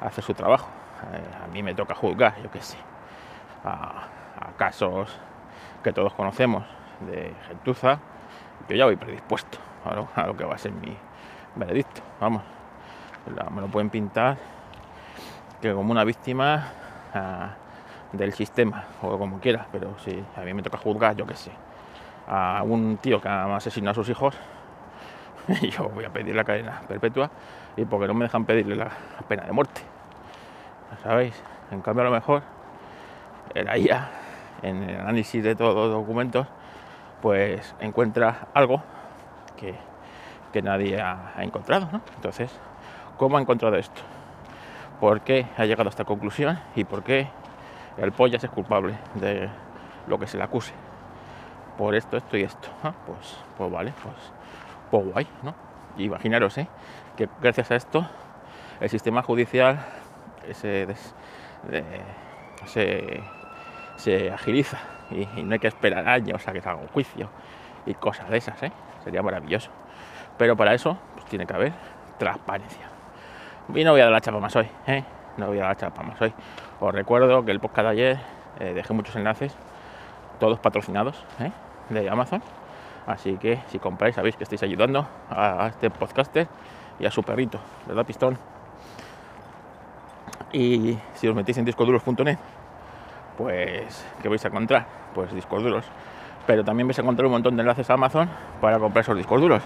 a 0.00 0.06
hacer 0.06 0.24
su 0.24 0.34
trabajo. 0.34 0.68
Eh, 1.12 1.44
a 1.44 1.46
mí 1.48 1.62
me 1.62 1.74
toca 1.74 1.94
juzgar, 1.94 2.34
yo 2.42 2.50
qué 2.50 2.60
sé, 2.60 2.76
a, 3.64 4.06
casos 4.56 5.18
que 5.82 5.92
todos 5.92 6.12
conocemos 6.12 6.64
de 7.00 7.32
gentuza, 7.48 7.98
yo 8.68 8.76
ya 8.76 8.84
voy 8.84 8.96
predispuesto 8.96 9.58
a 9.84 10.26
lo 10.26 10.36
que 10.36 10.44
va 10.44 10.54
a 10.54 10.58
ser 10.58 10.72
mi, 10.72 10.96
veredicto, 11.54 12.02
vamos. 12.20 12.42
Me 13.50 13.60
lo 13.60 13.68
pueden 13.68 13.90
pintar 13.90 14.36
que 15.60 15.72
como 15.72 15.90
una 15.92 16.04
víctima 16.04 16.68
ah, 17.14 17.50
del 18.12 18.32
sistema 18.32 18.84
o 19.02 19.18
como 19.18 19.40
quiera, 19.40 19.66
pero 19.70 19.98
si 19.98 20.24
a 20.36 20.40
mí 20.40 20.54
me 20.54 20.62
toca 20.62 20.78
juzgar, 20.78 21.16
yo 21.16 21.26
qué 21.26 21.34
sé, 21.34 21.52
a 22.26 22.62
un 22.64 22.96
tío 22.96 23.20
que 23.20 23.28
ha 23.28 23.54
asesinado 23.54 23.92
a 23.92 23.94
sus 23.94 24.08
hijos, 24.08 24.34
yo 25.70 25.88
voy 25.90 26.04
a 26.04 26.10
pedir 26.10 26.34
la 26.34 26.44
cadena 26.44 26.80
perpetua 26.88 27.30
y 27.76 27.84
porque 27.84 28.06
no 28.06 28.14
me 28.14 28.24
dejan 28.24 28.44
pedirle 28.44 28.76
la 28.76 28.90
pena 29.28 29.44
de 29.44 29.52
muerte. 29.52 29.82
¿Sabéis? 31.02 31.40
En 31.70 31.82
cambio, 31.82 32.02
a 32.02 32.04
lo 32.06 32.10
mejor 32.10 32.42
era 33.54 33.78
IA, 33.78 34.10
en 34.62 34.82
el 34.82 35.00
análisis 35.00 35.42
de 35.42 35.54
todos 35.54 35.74
los 35.74 35.90
documentos, 35.90 36.46
pues 37.22 37.74
encuentra 37.80 38.48
algo 38.54 38.82
que 39.56 39.74
que 40.52 40.62
nadie 40.62 41.00
ha, 41.00 41.34
encontrado. 41.38 41.88
Entonces, 42.16 42.50
¿cómo 43.16 43.38
ha 43.38 43.40
encontrado 43.40 43.76
esto? 43.76 44.00
¿Por 45.00 45.22
qué 45.22 45.46
ha 45.56 45.64
llegado 45.64 45.88
a 45.88 45.90
esta 45.90 46.04
conclusión? 46.04 46.58
¿Y 46.74 46.84
por 46.84 47.02
qué 47.02 47.28
el 47.96 48.12
Pollas 48.12 48.44
es 48.44 48.50
culpable 48.50 48.98
de 49.14 49.48
lo 50.06 50.18
que 50.18 50.26
se 50.26 50.36
le 50.36 50.44
acuse? 50.44 50.72
Por 51.78 51.94
esto, 51.94 52.16
esto 52.16 52.36
y 52.36 52.42
esto. 52.42 52.68
Pues, 53.06 53.38
pues 53.56 53.70
vale, 53.70 53.92
pues, 54.02 54.32
pues 54.90 55.12
guay, 55.12 55.26
¿no? 55.42 55.54
imaginaros 55.96 56.56
¿eh? 56.56 56.68
que 57.16 57.28
gracias 57.42 57.70
a 57.72 57.74
esto 57.74 58.06
el 58.80 58.88
sistema 58.88 59.22
judicial 59.22 59.80
se, 60.52 60.86
se, 62.64 63.20
agiliza 64.08 64.78
y, 65.10 65.42
no 65.42 65.52
hay 65.52 65.58
que 65.58 65.68
esperar 65.68 66.08
años 66.08 66.46
a 66.46 66.52
que 66.52 66.60
salga 66.60 66.80
un 66.80 66.88
juicio 66.88 67.28
y 67.86 67.94
cosas 67.94 68.28
de 68.30 68.38
esas, 68.38 68.62
¿eh? 68.62 68.72
Sería 69.04 69.22
maravilloso. 69.22 69.70
Pero 70.36 70.56
para 70.56 70.74
eso 70.74 70.96
pues, 71.14 71.26
tiene 71.26 71.46
que 71.46 71.54
haber 71.54 71.72
transparencia. 72.18 72.88
Y 73.74 73.84
no 73.84 73.92
voy 73.92 74.00
a 74.00 74.04
dar 74.04 74.12
la 74.12 74.20
chapa 74.20 74.40
más 74.40 74.54
hoy, 74.56 74.68
¿eh? 74.86 75.04
No 75.36 75.46
voy 75.46 75.58
a 75.58 75.62
dar 75.62 75.70
la 75.70 75.76
chapa 75.76 76.02
más 76.02 76.20
hoy. 76.20 76.32
Os 76.80 76.94
recuerdo 76.94 77.44
que 77.44 77.50
el 77.50 77.60
podcast 77.60 77.86
de 77.86 77.90
ayer 77.90 78.18
eh, 78.58 78.72
dejé 78.74 78.92
muchos 78.92 79.14
enlaces, 79.16 79.56
todos 80.38 80.58
patrocinados 80.58 81.24
de 81.88 82.08
Amazon. 82.08 82.42
Así 83.06 83.36
que 83.38 83.60
si 83.68 83.78
compráis 83.78 84.14
sabéis 84.14 84.36
que 84.36 84.44
estáis 84.44 84.62
ayudando 84.62 85.06
a, 85.30 85.68
este 85.68 85.90
podcaster 85.90 86.48
y 86.98 87.06
a 87.06 87.10
su 87.10 87.22
perrito, 87.22 87.58
¿verdad, 87.86 88.04
Pistón? 88.04 88.38
Y 90.52 90.98
si 91.14 91.28
os 91.28 91.34
metéis 91.34 91.58
en 91.58 91.64
discoduros.net, 91.64 92.38
pues, 93.40 94.06
¿qué 94.20 94.28
vais 94.28 94.44
a 94.44 94.48
encontrar? 94.48 94.86
Pues 95.14 95.32
discos 95.32 95.62
duros. 95.62 95.86
Pero 96.46 96.62
también 96.62 96.86
vais 96.86 96.98
a 96.98 97.02
encontrar 97.02 97.24
un 97.24 97.32
montón 97.32 97.56
de 97.56 97.62
enlaces 97.62 97.88
a 97.88 97.94
Amazon 97.94 98.28
para 98.60 98.78
comprar 98.78 99.02
esos 99.02 99.16
discos 99.16 99.40
duros. 99.40 99.62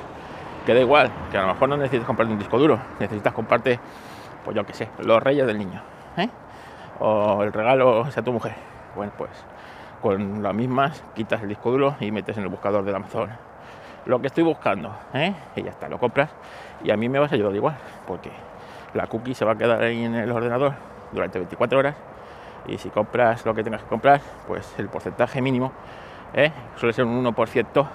Que 0.65 0.75
da 0.75 0.81
igual, 0.81 1.11
que 1.33 1.39
a 1.39 1.43
lo 1.43 1.49
mejor 1.49 1.69
no 1.69 1.77
necesitas 1.77 2.07
comprarte 2.07 2.33
un 2.33 2.39
disco 2.39 2.57
duro, 2.57 2.79
necesitas 3.01 3.33
comprarte, 3.33 3.81
pues 4.45 4.57
yo 4.57 4.65
qué 4.65 4.75
sé, 4.75 4.89
los 5.01 5.21
reyes 5.21 5.45
del 5.47 5.59
niño, 5.59 5.83
¿eh? 6.17 6.29
o 7.01 7.43
el 7.43 7.53
regalo 7.53 8.05
a 8.05 8.23
tu 8.23 8.33
mujer. 8.33 8.55
Bueno, 8.95 9.13
pues 9.19 9.31
con 10.01 10.43
las 10.43 10.55
mismas 10.55 11.03
quitas 11.15 11.43
el 11.43 11.49
disco 11.49 11.73
duro 11.73 11.97
y 11.99 12.13
metes 12.13 12.37
en 12.37 12.45
el 12.45 12.49
buscador 12.49 12.85
del 12.85 12.95
Amazon 12.95 13.31
lo 14.07 14.21
que 14.21 14.29
estoy 14.29 14.45
buscando, 14.45 14.95
¿eh? 15.15 15.35
y 15.57 15.63
ya 15.63 15.71
está, 15.71 15.89
lo 15.89 15.99
compras 15.99 16.31
y 16.85 16.91
a 16.91 16.97
mí 16.97 17.09
me 17.09 17.19
vas 17.19 17.33
a 17.33 17.35
ayudar 17.35 17.55
igual, 17.55 17.75
porque 18.07 18.31
la 18.93 19.07
cookie 19.07 19.35
se 19.35 19.45
va 19.45 19.53
a 19.53 19.57
quedar 19.57 19.83
ahí 19.83 20.05
en 20.05 20.15
el 20.15 20.31
ordenador 20.31 20.75
durante 21.11 21.39
24 21.39 21.79
horas 21.79 21.95
y 22.67 22.79
si 22.79 22.91
compras 22.91 23.45
lo 23.45 23.55
que 23.55 23.63
tengas 23.63 23.83
que 23.83 23.89
comprar, 23.89 24.21
pues 24.47 24.75
el 24.79 24.89
porcentaje 24.89 25.41
mínimo 25.41 25.73
¿eh? 26.35 26.53
suele 26.77 26.93
ser 26.93 27.05
un 27.05 27.25
1% 27.25 27.87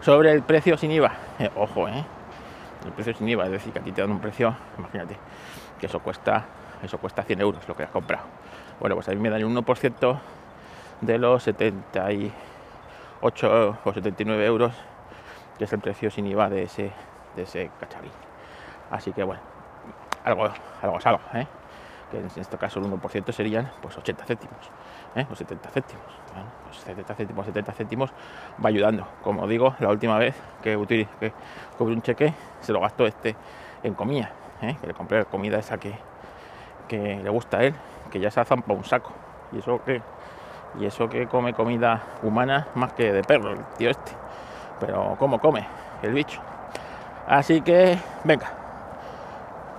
sobre 0.00 0.32
el 0.32 0.42
precio 0.42 0.76
sin 0.76 0.90
IVA. 0.90 1.12
Eh, 1.38 1.50
ojo, 1.56 1.88
¿eh? 1.88 2.04
el 2.84 2.92
precio 2.92 3.14
sin 3.14 3.28
IVA, 3.28 3.46
es 3.46 3.52
decir, 3.52 3.72
que 3.72 3.78
a 3.78 3.82
ti 3.82 3.92
te 3.92 4.00
dan 4.00 4.10
un 4.10 4.20
precio, 4.20 4.54
imagínate, 4.78 5.16
que 5.78 5.86
eso 5.86 6.00
cuesta, 6.00 6.44
eso 6.82 6.98
cuesta 6.98 7.22
100 7.22 7.40
euros 7.40 7.68
lo 7.68 7.76
que 7.76 7.84
has 7.84 7.90
comprado. 7.90 8.24
Bueno, 8.80 8.96
pues 8.96 9.08
a 9.08 9.12
mí 9.12 9.18
me 9.18 9.30
dan 9.30 9.44
un 9.44 9.56
1% 9.56 10.18
de 11.00 11.18
los 11.18 11.42
78 11.44 13.78
o 13.84 13.92
79 13.92 14.46
euros, 14.46 14.74
que 15.58 15.64
es 15.64 15.72
el 15.72 15.80
precio 15.80 16.10
sin 16.10 16.26
IVA 16.26 16.48
de 16.48 16.64
ese, 16.64 16.90
de 17.36 17.42
ese 17.42 17.70
cacharrín. 17.78 18.10
Así 18.90 19.12
que 19.12 19.22
bueno, 19.22 19.42
algo, 20.24 20.48
algo 20.82 20.98
es 20.98 21.06
¿eh? 21.34 21.46
Que 22.12 22.18
en 22.18 22.26
este 22.26 22.58
caso 22.58 22.78
el 22.78 22.86
1% 22.86 23.32
serían 23.32 23.72
pues 23.80 23.96
80 23.96 24.24
céntimos 24.26 24.70
¿eh? 25.16 25.26
o 25.30 25.34
70 25.34 25.70
céntimos. 25.70 26.04
70 26.70 27.04
pues 27.06 27.16
céntimos, 27.16 27.46
70 27.46 27.72
céntimos 27.72 28.10
va 28.64 28.68
ayudando. 28.68 29.08
Como 29.22 29.48
digo, 29.48 29.74
la 29.80 29.88
última 29.88 30.18
vez 30.18 30.34
que, 30.62 30.78
que 31.18 31.32
cobré 31.78 31.94
un 31.94 32.02
cheque 32.02 32.34
se 32.60 32.72
lo 32.72 32.80
gastó 32.80 33.06
este 33.06 33.34
en 33.82 33.94
comida, 33.94 34.30
¿eh? 34.60 34.76
que 34.80 34.86
le 34.86 34.94
compré 34.94 35.24
comida 35.24 35.58
esa 35.58 35.78
que, 35.78 35.94
que 36.86 37.20
le 37.22 37.30
gusta 37.30 37.58
a 37.58 37.64
él, 37.64 37.74
que 38.10 38.20
ya 38.20 38.30
se 38.30 38.40
ha 38.40 38.44
zampado 38.44 38.78
un 38.78 38.84
saco. 38.84 39.12
Y 39.52 39.58
eso 39.58 39.82
que 39.82 40.02
y 40.80 40.86
eso 40.86 41.08
que 41.08 41.26
come 41.26 41.52
comida 41.52 42.02
humana 42.22 42.68
más 42.74 42.92
que 42.94 43.12
de 43.12 43.22
perro, 43.22 43.52
el 43.52 43.64
tío 43.76 43.90
este. 43.90 44.12
Pero 44.80 45.16
¿cómo 45.18 45.38
come 45.38 45.66
el 46.02 46.12
bicho? 46.12 46.40
Así 47.26 47.60
que, 47.60 47.98
venga, 48.24 48.50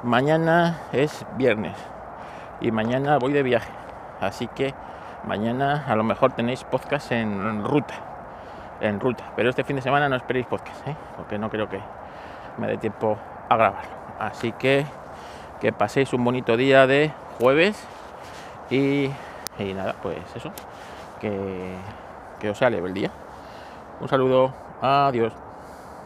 mañana 0.03 0.81
es 0.91 1.25
viernes 1.35 1.92
y 2.61 2.71
mañana 2.71 3.17
voy 3.17 3.33
de 3.33 3.43
viaje. 3.43 3.71
Así 4.19 4.47
que 4.47 4.73
mañana 5.25 5.85
a 5.87 5.95
lo 5.95 6.03
mejor 6.03 6.33
tenéis 6.33 6.63
podcast 6.63 7.11
en 7.11 7.63
ruta. 7.63 7.93
En 8.81 8.99
ruta. 8.99 9.25
Pero 9.35 9.49
este 9.49 9.63
fin 9.63 9.75
de 9.75 9.81
semana 9.81 10.09
no 10.09 10.15
esperéis 10.15 10.45
podcast, 10.45 10.87
¿eh? 10.87 10.95
porque 11.15 11.37
no 11.37 11.49
creo 11.49 11.69
que 11.69 11.79
me 12.57 12.67
dé 12.67 12.77
tiempo 12.77 13.17
a 13.49 13.57
grabarlo. 13.57 13.91
Así 14.19 14.51
que 14.53 14.85
que 15.59 15.71
paséis 15.71 16.11
un 16.11 16.25
bonito 16.25 16.57
día 16.57 16.87
de 16.87 17.11
jueves 17.39 17.87
y, 18.69 19.09
nada, 19.59 19.95
pues 20.01 20.17
eso. 20.35 20.51
Que, 21.21 21.75
que 22.39 22.49
os 22.49 22.57
sale 22.57 22.79
el 22.79 22.93
día. 22.93 23.11
Un 24.01 24.09
saludo. 24.09 24.53
Adiós. 24.81 25.31